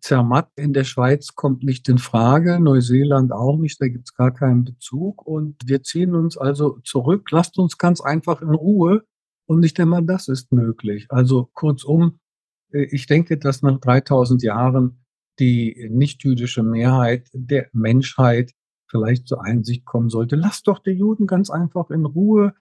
Zermatt 0.00 0.50
in 0.56 0.74
der 0.74 0.84
Schweiz 0.84 1.34
kommt 1.34 1.62
nicht 1.62 1.88
in 1.88 1.98
Frage, 1.98 2.60
Neuseeland 2.60 3.32
auch 3.32 3.56
nicht, 3.56 3.80
da 3.80 3.88
gibt 3.88 4.08
es 4.08 4.14
gar 4.14 4.32
keinen 4.32 4.64
Bezug. 4.64 5.26
Und 5.26 5.56
wir 5.64 5.82
ziehen 5.82 6.14
uns 6.14 6.36
also 6.36 6.78
zurück, 6.84 7.30
lasst 7.30 7.58
uns 7.58 7.78
ganz 7.78 8.00
einfach 8.00 8.42
in 8.42 8.50
Ruhe. 8.50 9.04
Und 9.48 9.60
nicht 9.60 9.78
einmal 9.80 10.04
das 10.04 10.28
ist 10.28 10.52
möglich. 10.52 11.06
Also 11.08 11.48
kurzum, 11.54 12.18
äh, 12.72 12.82
ich 12.90 13.06
denke, 13.06 13.38
dass 13.38 13.62
nach 13.62 13.78
3000 13.78 14.42
Jahren 14.42 15.05
die 15.38 15.88
nichtjüdische 15.90 16.62
Mehrheit 16.62 17.28
der 17.32 17.68
Menschheit 17.72 18.52
vielleicht 18.88 19.28
zur 19.28 19.44
Einsicht 19.44 19.84
kommen 19.84 20.10
sollte. 20.10 20.36
Lasst 20.36 20.68
doch 20.68 20.78
die 20.78 20.92
Juden 20.92 21.26
ganz 21.26 21.50
einfach 21.50 21.90
in 21.90 22.04
Ruhe. 22.04 22.54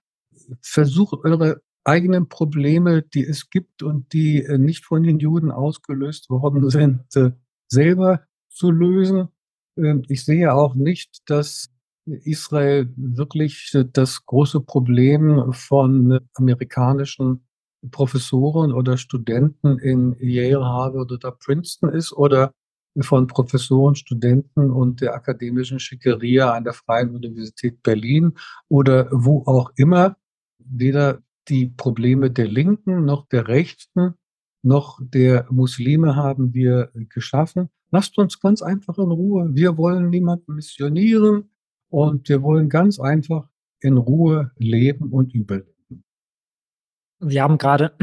Versucht 0.62 1.24
eure 1.24 1.62
eigenen 1.84 2.28
Probleme, 2.28 3.04
die 3.04 3.26
es 3.26 3.50
gibt 3.50 3.84
und 3.84 4.12
die 4.12 4.44
äh, 4.44 4.58
nicht 4.58 4.86
von 4.86 5.04
den 5.04 5.20
Juden 5.20 5.52
ausgelöst 5.52 6.30
worden 6.30 6.70
sind, 6.70 7.04
äh, 7.16 7.32
selber 7.68 8.22
zu 8.50 8.72
lösen. 8.72 9.30
Ähm, 9.78 10.04
ich 10.10 10.26
sehe 10.26 10.54
auch 10.54 10.74
nicht, 10.76 11.30
dass 11.30 11.70
Israel 12.06 12.92
wirklich 12.98 13.72
äh, 13.76 13.86
das 13.92 14.26
große 14.26 14.62
Problem 14.62 15.54
von 15.54 16.20
amerikanischen 16.34 17.46
Professoren 17.92 18.74
oder 18.74 18.98
Studenten 18.98 19.78
in 19.78 20.16
Yale, 20.20 20.66
Harvard 20.66 21.12
oder 21.12 21.32
Princeton 21.32 21.90
ist 21.90 22.14
oder 22.14 22.52
von 23.02 23.28
Professoren, 23.28 23.96
Studenten 23.96 24.72
und 24.72 25.02
der 25.02 25.14
akademischen 25.14 25.80
Schickeria 25.80 26.54
an 26.54 26.64
der 26.64 26.74
Freien 26.74 27.16
Universität 27.16 27.84
Berlin 27.84 28.34
oder 28.70 29.10
wo 29.12 29.44
auch 29.46 29.72
immer. 29.76 30.18
Weder 30.58 31.22
die 31.48 31.68
Probleme 31.68 32.32
der 32.32 32.48
Linken 32.48 33.06
noch 33.06 33.28
der 33.28 33.48
Rechten 33.48 34.16
noch 34.66 35.00
der 35.00 35.46
Muslime 35.52 36.16
haben 36.16 36.54
wir 36.54 36.90
geschaffen. 37.10 37.70
Lasst 37.92 38.18
uns 38.18 38.40
ganz 38.40 38.64
einfach 38.64 38.98
in 38.98 39.12
Ruhe. 39.12 39.52
Wir 39.54 39.78
wollen 39.78 40.10
niemanden 40.10 40.56
missionieren 40.56 41.52
und 41.90 42.28
wir 42.28 42.42
wollen 42.42 42.68
ganz 42.68 43.00
einfach 43.00 43.48
in 43.80 43.98
Ruhe 43.98 44.52
leben 44.58 45.12
und 45.12 45.36
überleben. 45.36 46.04
Sie 47.20 47.40
haben 47.40 47.60
gerade 47.60 47.96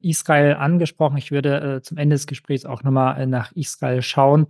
Israel 0.00 0.54
angesprochen. 0.54 1.16
Ich 1.18 1.30
würde 1.30 1.76
äh, 1.76 1.82
zum 1.82 1.98
Ende 1.98 2.14
des 2.14 2.26
Gesprächs 2.26 2.64
auch 2.64 2.82
nochmal 2.82 3.20
äh, 3.20 3.26
nach 3.26 3.52
Israel 3.52 4.02
schauen. 4.02 4.46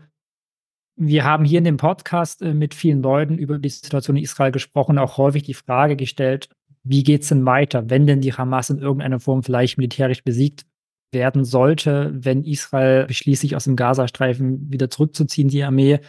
Wir 0.97 1.25
haben 1.25 1.45
hier 1.45 1.59
in 1.59 1.65
dem 1.65 1.77
Podcast 1.77 2.43
äh, 2.43 2.55
mit 2.55 2.75
vielen 2.75 3.03
Leuten 3.03 3.39
über 3.39 3.59
die 3.59 3.69
Situation 3.69 4.17
in 4.17 4.25
Israel 4.25 4.53
gesprochen, 4.53 4.99
auch 4.99 5.17
häufig 5.17 5.45
die 5.45 5.55
Frage 5.55 5.97
gestellt, 5.97 6.49
wie 6.83 7.03
geht 7.03 7.23
es 7.23 7.29
denn 7.29 7.47
weiter, 7.47 7.91
wenn 7.91 8.07
denn 8.07 8.21
die 8.21 8.33
Hamas 8.33 8.71
in 8.71 8.79
irgendeiner 8.79 9.21
Form 9.21 9.43
vielleicht 9.43 9.79
militärisch 9.79 10.25
besiegt 10.25 10.65
werden 11.13 11.45
sollte, 11.45 12.11
wenn 12.15 12.45
Israel 12.45 13.07
beschließt, 13.07 13.43
sich 13.43 13.57
aus 13.57 13.65
dem 13.65 13.77
Gazastreifen 13.77 14.71
wieder 14.71 14.91
zurückzuziehen, 14.91 15.49
die 15.49 15.63
Armee. 15.63 16.01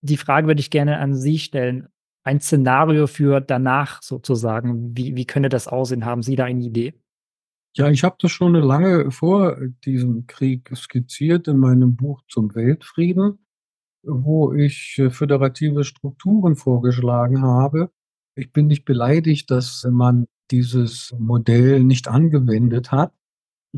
Die 0.00 0.16
Frage 0.16 0.46
würde 0.46 0.60
ich 0.60 0.70
gerne 0.70 0.98
an 0.98 1.14
Sie 1.14 1.38
stellen. 1.38 1.88
Ein 2.24 2.40
Szenario 2.40 3.06
für 3.06 3.40
danach 3.40 4.02
sozusagen. 4.02 4.96
Wie, 4.96 5.14
wie 5.16 5.26
könnte 5.26 5.48
das 5.48 5.68
aussehen? 5.68 6.04
Haben 6.04 6.22
Sie 6.22 6.36
da 6.36 6.44
eine 6.44 6.62
Idee? 6.62 6.94
Ja, 7.76 7.90
ich 7.90 8.04
habe 8.04 8.16
das 8.20 8.30
schon 8.30 8.54
lange 8.54 9.10
vor 9.10 9.58
diesem 9.84 10.26
Krieg 10.26 10.70
skizziert 10.74 11.46
in 11.46 11.58
meinem 11.58 11.94
Buch 11.94 12.22
zum 12.28 12.54
Weltfrieden, 12.54 13.38
wo 14.02 14.54
ich 14.54 14.96
äh, 14.98 15.10
föderative 15.10 15.84
Strukturen 15.84 16.56
vorgeschlagen 16.56 17.42
habe, 17.42 17.90
ich 18.38 18.52
bin 18.52 18.66
nicht 18.66 18.84
beleidigt, 18.84 19.50
dass 19.50 19.86
man 19.90 20.26
dieses 20.50 21.14
Modell 21.18 21.82
nicht 21.82 22.06
angewendet 22.06 22.92
hat. 22.92 23.14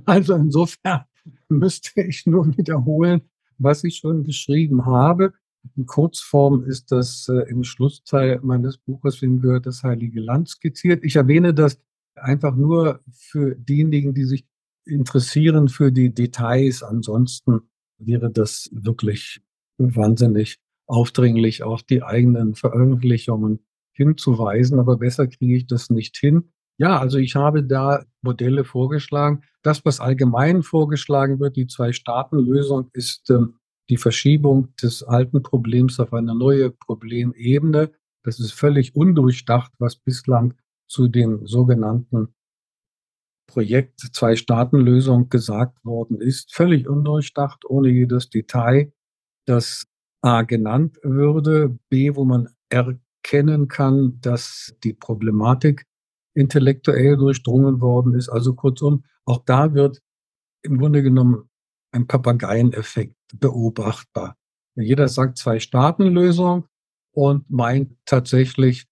Also 0.05 0.35
insofern 0.35 1.05
müsste 1.49 2.03
ich 2.03 2.27
nur 2.27 2.57
wiederholen, 2.57 3.23
was 3.59 3.85
ich 3.85 3.99
schon 3.99 4.25
geschrieben 4.25 4.85
habe. 4.85 5.33
In 5.77 5.87
Kurzform 5.87 6.65
ist 6.65 6.91
das 6.91 7.29
äh, 7.29 7.49
im 7.51 7.63
Schlussteil 7.63 8.41
meines 8.43 8.79
Buches, 8.79 9.23
wem 9.23 9.41
gehört 9.41 9.67
das 9.67 9.85
Heilige 9.85 10.21
Land 10.21 10.49
skizziert. 10.49 11.05
Ich 11.05 11.17
erwähne 11.17 11.55
das 11.55 11.81
einfach 12.23 12.55
nur 12.55 13.01
für 13.11 13.55
diejenigen, 13.55 14.15
die 14.15 14.25
sich 14.25 14.45
interessieren 14.85 15.69
für 15.69 15.93
die 15.93 16.13
Details. 16.13 16.83
Ansonsten 16.83 17.61
wäre 17.99 18.31
das 18.31 18.69
wirklich 18.73 19.41
wahnsinnig 19.79 20.59
aufdringlich, 20.87 21.63
auch 21.63 21.83
die 21.83 22.03
eigenen 22.03 22.55
Veröffentlichungen 22.55 23.61
hinzuweisen, 23.93 24.79
aber 24.79 24.97
besser 24.97 25.27
kriege 25.27 25.57
ich 25.57 25.67
das 25.67 25.91
nicht 25.91 26.17
hin. 26.17 26.51
Ja, 26.79 26.99
also 26.99 27.19
ich 27.19 27.35
habe 27.35 27.65
da 27.65 28.05
Modelle 28.23 28.65
vorgeschlagen. 28.65 29.43
Das, 29.63 29.85
was 29.85 29.99
allgemein 30.01 30.63
vorgeschlagen 30.63 31.41
wird, 31.41 31.57
die 31.57 31.67
Zwei-Staaten-Lösung, 31.67 32.89
ist 32.93 33.31
ähm, 33.31 33.57
die 33.91 33.97
Verschiebung 33.97 34.75
des 34.81 35.03
alten 35.03 35.43
Problems 35.43 35.99
auf 35.99 36.13
eine 36.13 36.37
neue 36.37 36.71
Problemebene. 36.71 37.91
Das 38.23 38.39
ist 38.39 38.53
völlig 38.53 38.95
undurchdacht, 38.95 39.73
was 39.79 39.97
bislang 39.97 40.55
zu 40.89 41.09
dem 41.09 41.47
sogenannten 41.47 42.35
Projekt 43.47 44.01
Zwei-Staaten-Lösung 44.01 45.29
gesagt 45.29 45.85
worden 45.85 46.21
ist. 46.21 46.55
Völlig 46.55 46.89
undurchdacht, 46.89 47.65
ohne 47.65 47.89
jedes 47.89 48.31
Detail, 48.31 48.93
das 49.47 49.87
A 50.21 50.43
genannt 50.43 50.99
würde, 51.03 51.79
B, 51.89 52.15
wo 52.15 52.25
man 52.25 52.49
erkennen 52.69 53.69
kann, 53.69 54.21
dass 54.21 54.77
die 54.85 54.93
Problematik 54.93 55.87
intellektuell 56.35 57.17
durchdrungen 57.17 57.81
worden 57.81 58.15
ist. 58.15 58.29
Also 58.29 58.55
kurzum, 58.55 59.05
auch 59.25 59.45
da 59.45 59.75
wird 59.75 60.01
im 60.63 60.79
Grunde 60.79 61.03
genommen 61.03 61.49
ein 61.93 62.07
Papageieneffekt 62.07 63.17
beobachtbar. 63.35 64.37
Jeder 64.75 65.09
sagt 65.09 65.39
Zwei-Staaten-Lösung 65.39 66.67
und 67.13 67.51
meint 67.51 67.97
tatsächlich 68.05 68.87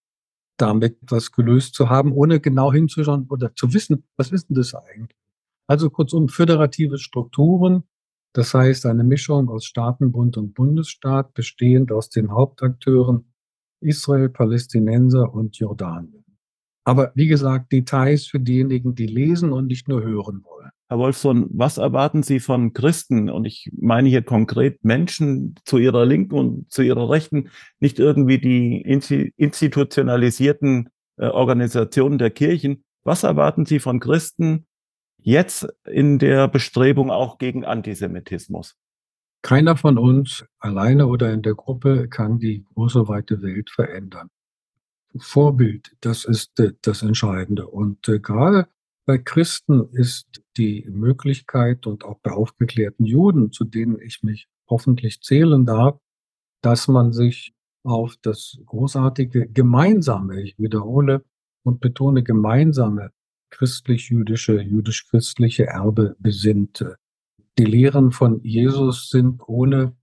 damit 0.57 0.99
was 1.03 1.33
gelöst 1.33 1.75
zu 1.75 1.91
haben, 1.91 2.13
ohne 2.13 2.41
genau 2.41 2.73
hinzuschauen 2.73 3.27
oder 3.29 3.55
zu 3.55 3.73
wissen, 3.73 4.05
was 4.17 4.33
ist 4.33 4.49
denn 4.49 4.57
das 4.57 4.75
eigentlich? 4.75 5.19
Also 5.67 5.91
kurzum, 5.91 6.29
föderative 6.29 6.99
Strukturen, 6.99 7.85
das 8.33 8.55
heißt 8.55 8.87
eine 8.87 9.05
Mischung 9.05 9.49
aus 9.49 9.65
Staatenbund 9.65 10.37
und 10.37 10.55
Bundesstaat, 10.55 11.35
bestehend 11.35 11.91
aus 11.91 12.11
den 12.11 12.31
Hauptakteuren 12.31 13.33
Israel, 13.81 14.29
Palästinenser 14.29 15.33
und 15.33 15.57
Jordanien. 15.59 16.25
Aber 16.85 17.13
wie 17.15 17.27
gesagt, 17.27 17.73
Details 17.73 18.27
für 18.27 18.39
diejenigen, 18.39 18.95
die 18.95 19.07
lesen 19.07 19.53
und 19.53 19.67
nicht 19.67 19.89
nur 19.89 20.03
hören 20.03 20.45
wollen. 20.45 20.71
Herr 20.89 20.99
Wolfson, 20.99 21.47
was 21.51 21.79
erwarten 21.79 22.23
Sie 22.23 22.39
von 22.39 22.73
Christen? 22.73 23.29
Und 23.29 23.45
ich 23.45 23.71
meine 23.77 24.09
hier 24.09 24.23
konkret 24.23 24.85
Menschen 24.85 25.57
zu 25.65 25.79
Ihrer 25.79 26.07
Linken 26.07 26.35
und 26.35 26.71
zu 26.71 26.83
Ihrer 26.83 27.11
Rechten, 27.11 27.51
nicht 27.81 27.99
irgendwie 27.99 28.39
die 28.39 28.83
institutionalisierten 29.37 30.91
äh, 31.17 31.27
Organisationen 31.27 32.19
der 32.19 32.31
Kirchen. 32.31 32.85
Was 33.03 33.25
erwarten 33.25 33.67
Sie 33.67 33.81
von 33.81 33.99
Christen 33.99 34.67
jetzt 35.19 35.67
in 35.87 36.21
der 36.21 36.47
Bestrebung 36.47 37.11
auch 37.11 37.39
gegen 37.39 37.65
Antisemitismus? 37.65 38.77
Keiner 39.43 39.77
von 39.77 39.99
uns 39.99 40.45
alleine 40.61 41.09
oder 41.09 41.33
in 41.33 41.43
der 41.43 41.55
Gruppe 41.55 42.09
kann 42.09 42.39
die 42.39 42.65
große 42.75 43.09
weite 43.09 43.43
Welt 43.43 43.71
verändern. 43.71 44.29
Vorbild, 45.19 45.97
das 46.01 46.25
ist 46.25 46.61
äh, 46.61 46.75
das 46.83 47.03
Entscheidende. 47.03 47.67
Und 47.67 48.09
äh, 48.09 48.21
gerade 48.21 48.69
bei 49.07 49.19
Christen 49.19 49.89
ist 49.93 50.43
die 50.57 50.85
Möglichkeit 50.91 51.87
und 51.87 52.05
auch 52.05 52.19
bei 52.23 52.33
aufgeklärten 52.33 53.07
Juden, 53.07 53.53
zu 53.53 53.65
denen 53.65 54.01
ich 54.01 54.23
mich 54.23 54.49
hoffentlich 54.69 55.23
zählen 55.23 55.65
darf, 55.65 55.99
dass 56.61 56.89
man 56.89 57.13
sich 57.13 57.55
auf 57.85 58.17
das 58.21 58.59
großartige 58.67 59.49
gemeinsame, 59.49 60.43
ich 60.43 60.59
wiederhole 60.59 61.25
und 61.63 61.81
betone 61.81 62.25
gemeinsame 62.25 63.13
christlich-jüdische, 63.51 64.61
jüdisch-christliche 64.61 65.67
Erbe 65.67 66.17
besinnt. 66.19 66.85
Die 67.59 67.65
Lehren 67.65 68.11
von 68.11 68.43
Jesus 68.43 69.09
sind 69.09 69.41
ohne 69.47 69.97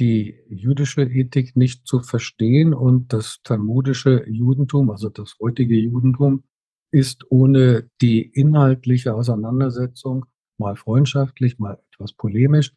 die 0.00 0.40
jüdische 0.48 1.02
Ethik 1.02 1.56
nicht 1.56 1.86
zu 1.86 2.00
verstehen 2.00 2.72
und 2.72 3.12
das 3.12 3.40
talmudische 3.42 4.26
Judentum, 4.28 4.90
also 4.90 5.10
das 5.10 5.36
heutige 5.40 5.76
Judentum, 5.76 6.42
ist 6.90 7.30
ohne 7.30 7.90
die 8.00 8.22
inhaltliche 8.22 9.14
Auseinandersetzung, 9.14 10.26
mal 10.58 10.76
freundschaftlich, 10.76 11.58
mal 11.58 11.78
etwas 11.92 12.12
polemisch, 12.12 12.72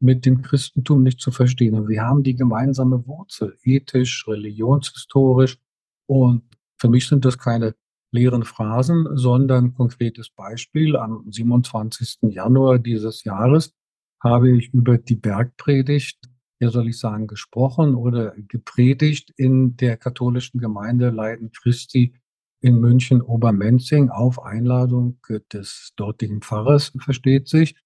mit 0.00 0.26
dem 0.26 0.42
Christentum 0.42 1.02
nicht 1.02 1.20
zu 1.20 1.30
verstehen. 1.30 1.74
Und 1.74 1.88
wir 1.88 2.02
haben 2.02 2.22
die 2.22 2.34
gemeinsame 2.34 3.06
Wurzel, 3.06 3.56
ethisch, 3.62 4.26
religionshistorisch. 4.26 5.58
Und 6.06 6.42
für 6.78 6.88
mich 6.88 7.06
sind 7.06 7.24
das 7.24 7.38
keine 7.38 7.74
leeren 8.10 8.42
Phrasen, 8.42 9.06
sondern 9.16 9.74
konkretes 9.74 10.30
Beispiel. 10.30 10.96
Am 10.96 11.24
27. 11.30 12.18
Januar 12.22 12.78
dieses 12.78 13.22
Jahres 13.24 13.72
habe 14.20 14.56
ich 14.56 14.72
über 14.74 14.98
die 14.98 15.16
Bergpredigt 15.16 16.18
ja 16.62 16.70
soll 16.70 16.88
ich 16.88 16.98
sagen, 16.98 17.26
gesprochen 17.26 17.96
oder 17.96 18.34
gepredigt 18.46 19.32
in 19.36 19.76
der 19.76 19.96
katholischen 19.96 20.60
Gemeinde 20.60 21.10
Leiden 21.10 21.50
Christi 21.50 22.14
in 22.62 22.80
München 22.80 23.20
Obermenzing 23.20 24.08
auf 24.08 24.42
Einladung 24.42 25.18
des 25.52 25.92
dortigen 25.96 26.40
Pfarrers, 26.40 26.92
versteht 26.98 27.48
sich. 27.48 27.76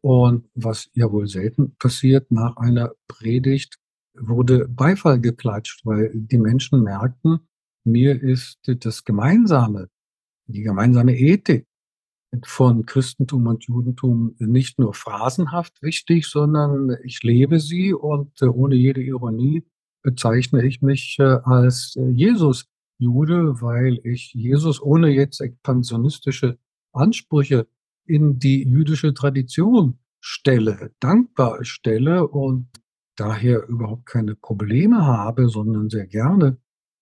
Und 0.00 0.48
was 0.54 0.90
ja 0.94 1.12
wohl 1.12 1.28
selten 1.28 1.76
passiert, 1.76 2.32
nach 2.32 2.56
einer 2.56 2.92
Predigt 3.06 3.76
wurde 4.14 4.66
Beifall 4.68 5.20
geklatscht, 5.20 5.86
weil 5.86 6.10
die 6.14 6.38
Menschen 6.38 6.82
merkten, 6.82 7.46
mir 7.84 8.20
ist 8.20 8.58
das 8.64 9.04
Gemeinsame, 9.04 9.88
die 10.46 10.62
gemeinsame 10.62 11.16
Ethik, 11.16 11.66
von 12.44 12.86
Christentum 12.86 13.46
und 13.46 13.64
Judentum 13.64 14.34
nicht 14.38 14.78
nur 14.78 14.94
phrasenhaft 14.94 15.82
wichtig, 15.82 16.26
sondern 16.26 16.96
ich 17.04 17.22
lebe 17.22 17.60
sie 17.60 17.92
und 17.92 18.40
äh, 18.40 18.46
ohne 18.46 18.74
jede 18.74 19.02
Ironie 19.02 19.64
bezeichne 20.02 20.64
ich 20.64 20.80
mich 20.80 21.16
äh, 21.18 21.24
als 21.44 21.94
äh, 21.96 22.08
Jesus-Jude, 23.02 23.60
weil 23.60 24.00
ich 24.04 24.32
Jesus 24.32 24.80
ohne 24.80 25.08
jetzt 25.08 25.40
expansionistische 25.40 26.58
Ansprüche 26.92 27.66
in 28.06 28.38
die 28.38 28.62
jüdische 28.62 29.12
Tradition 29.14 29.98
stelle, 30.20 30.92
dankbar 31.00 31.64
stelle 31.64 32.28
und 32.28 32.68
daher 33.16 33.68
überhaupt 33.68 34.06
keine 34.06 34.36
Probleme 34.36 35.04
habe, 35.04 35.48
sondern 35.48 35.90
sehr 35.90 36.06
gerne 36.06 36.58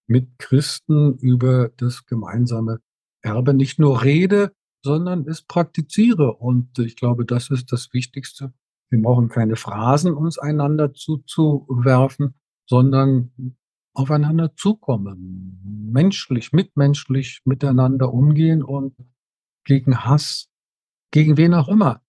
mit 0.06 0.38
Christen 0.38 1.16
über 1.18 1.70
das 1.76 2.06
gemeinsame 2.06 2.80
Erbe 3.22 3.54
nicht 3.54 3.78
nur 3.78 4.02
rede, 4.02 4.52
sondern 4.82 5.26
es 5.28 5.42
praktiziere. 5.42 6.34
Und 6.34 6.78
ich 6.78 6.96
glaube, 6.96 7.24
das 7.24 7.50
ist 7.50 7.70
das 7.72 7.92
Wichtigste. 7.92 8.52
Wir 8.88 9.02
brauchen 9.02 9.28
keine 9.28 9.56
Phrasen 9.56 10.14
uns 10.14 10.38
einander 10.38 10.94
zuzuwerfen, 10.94 12.34
sondern 12.66 13.30
aufeinander 13.92 14.54
zukommen, 14.54 15.90
menschlich, 15.92 16.52
mitmenschlich 16.52 17.40
miteinander 17.44 18.12
umgehen 18.12 18.62
und 18.62 18.94
gegen 19.64 20.04
Hass, 20.04 20.48
gegen 21.10 21.36
wen 21.36 21.54
auch 21.54 21.68
immer, 21.68 22.02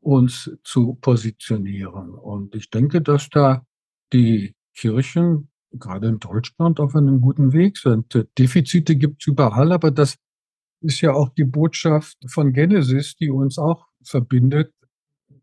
uns 0.00 0.50
zu 0.64 0.94
positionieren. 0.94 2.14
Und 2.14 2.54
ich 2.54 2.70
denke, 2.70 3.02
dass 3.02 3.28
da 3.28 3.66
die 4.12 4.54
Kirchen 4.74 5.50
gerade 5.72 6.08
in 6.08 6.18
Deutschland 6.18 6.80
auf 6.80 6.96
einem 6.96 7.20
guten 7.20 7.52
Weg 7.52 7.76
sind. 7.76 8.26
Defizite 8.38 8.96
gibt 8.96 9.22
es 9.22 9.26
überall, 9.28 9.72
aber 9.72 9.90
das 9.90 10.16
ist 10.80 11.00
ja 11.00 11.12
auch 11.12 11.28
die 11.28 11.44
Botschaft 11.44 12.16
von 12.26 12.52
Genesis, 12.52 13.14
die 13.16 13.30
uns 13.30 13.58
auch 13.58 13.86
verbindet, 14.02 14.72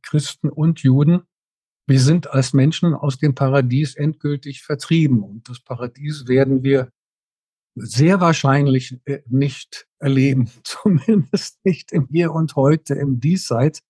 Christen 0.01 0.49
und 0.49 0.81
Juden. 0.81 1.21
Wir 1.87 2.01
sind 2.01 2.29
als 2.29 2.53
Menschen 2.53 2.93
aus 2.93 3.17
dem 3.17 3.33
Paradies 3.33 3.95
endgültig 3.95 4.61
vertrieben 4.61 5.23
und 5.23 5.47
das 5.49 5.61
Paradies 5.61 6.27
werden 6.27 6.61
wir 6.63 6.91
sehr 7.75 8.19
wahrscheinlich 8.19 8.99
äh, 9.05 9.21
nicht 9.27 9.87
erleben, 9.99 10.49
zumindest 10.63 11.63
nicht 11.63 11.91
im 11.91 12.07
Hier 12.11 12.33
und 12.33 12.55
Heute, 12.55 12.95
im 12.95 13.19
Diesseits. 13.19 13.81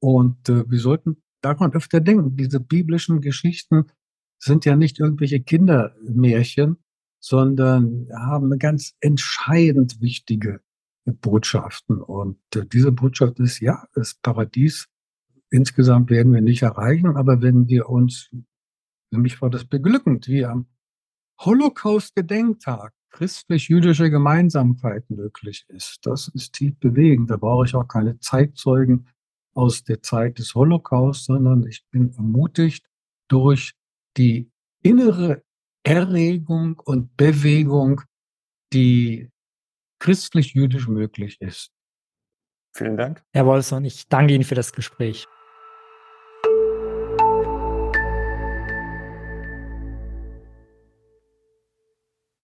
Und 0.00 0.48
äh, 0.48 0.68
wir 0.68 0.80
sollten 0.80 1.22
daran 1.40 1.72
öfter 1.72 2.00
denken. 2.00 2.36
Diese 2.36 2.60
biblischen 2.60 3.20
Geschichten 3.20 3.86
sind 4.38 4.64
ja 4.64 4.74
nicht 4.74 4.98
irgendwelche 4.98 5.40
Kindermärchen, 5.40 6.78
sondern 7.20 8.08
haben 8.12 8.46
eine 8.46 8.58
ganz 8.58 8.94
entscheidend 9.00 10.00
wichtige 10.00 10.60
Botschaften. 11.04 12.02
Und 12.02 12.38
äh, 12.54 12.66
diese 12.66 12.92
Botschaft 12.92 13.38
ist, 13.38 13.60
ja, 13.60 13.86
das 13.94 14.14
Paradies 14.14 14.88
insgesamt 15.50 16.10
werden 16.10 16.32
wir 16.32 16.40
nicht 16.40 16.62
erreichen, 16.62 17.16
aber 17.16 17.42
wenn 17.42 17.68
wir 17.68 17.88
uns, 17.88 18.30
für 19.12 19.18
mich 19.18 19.40
war 19.40 19.50
das 19.50 19.64
beglückend, 19.64 20.28
wie 20.28 20.44
am 20.44 20.66
Holocaust-Gedenktag 21.40 22.92
christlich-jüdische 23.10 24.10
Gemeinsamkeit 24.10 25.08
möglich 25.10 25.64
ist. 25.68 26.00
Das 26.02 26.28
ist 26.28 26.52
tief 26.54 26.78
bewegend. 26.78 27.30
Da 27.30 27.36
brauche 27.36 27.64
ich 27.64 27.74
auch 27.74 27.88
keine 27.88 28.18
Zeitzeugen 28.20 29.08
aus 29.54 29.84
der 29.84 30.02
Zeit 30.02 30.38
des 30.38 30.54
Holocaust, 30.54 31.24
sondern 31.24 31.66
ich 31.66 31.86
bin 31.90 32.12
ermutigt 32.14 32.86
durch 33.28 33.72
die 34.16 34.50
innere 34.82 35.42
Erregung 35.82 36.78
und 36.84 37.16
Bewegung, 37.16 38.02
die 38.72 39.30
christlich-jüdisch 39.98 40.88
möglich 40.88 41.40
ist. 41.40 41.70
Vielen 42.74 42.96
Dank. 42.98 43.22
Herr 43.32 43.46
Wolfson, 43.46 43.84
ich 43.84 44.06
danke 44.08 44.34
Ihnen 44.34 44.44
für 44.44 44.54
das 44.54 44.72
Gespräch. 44.72 45.26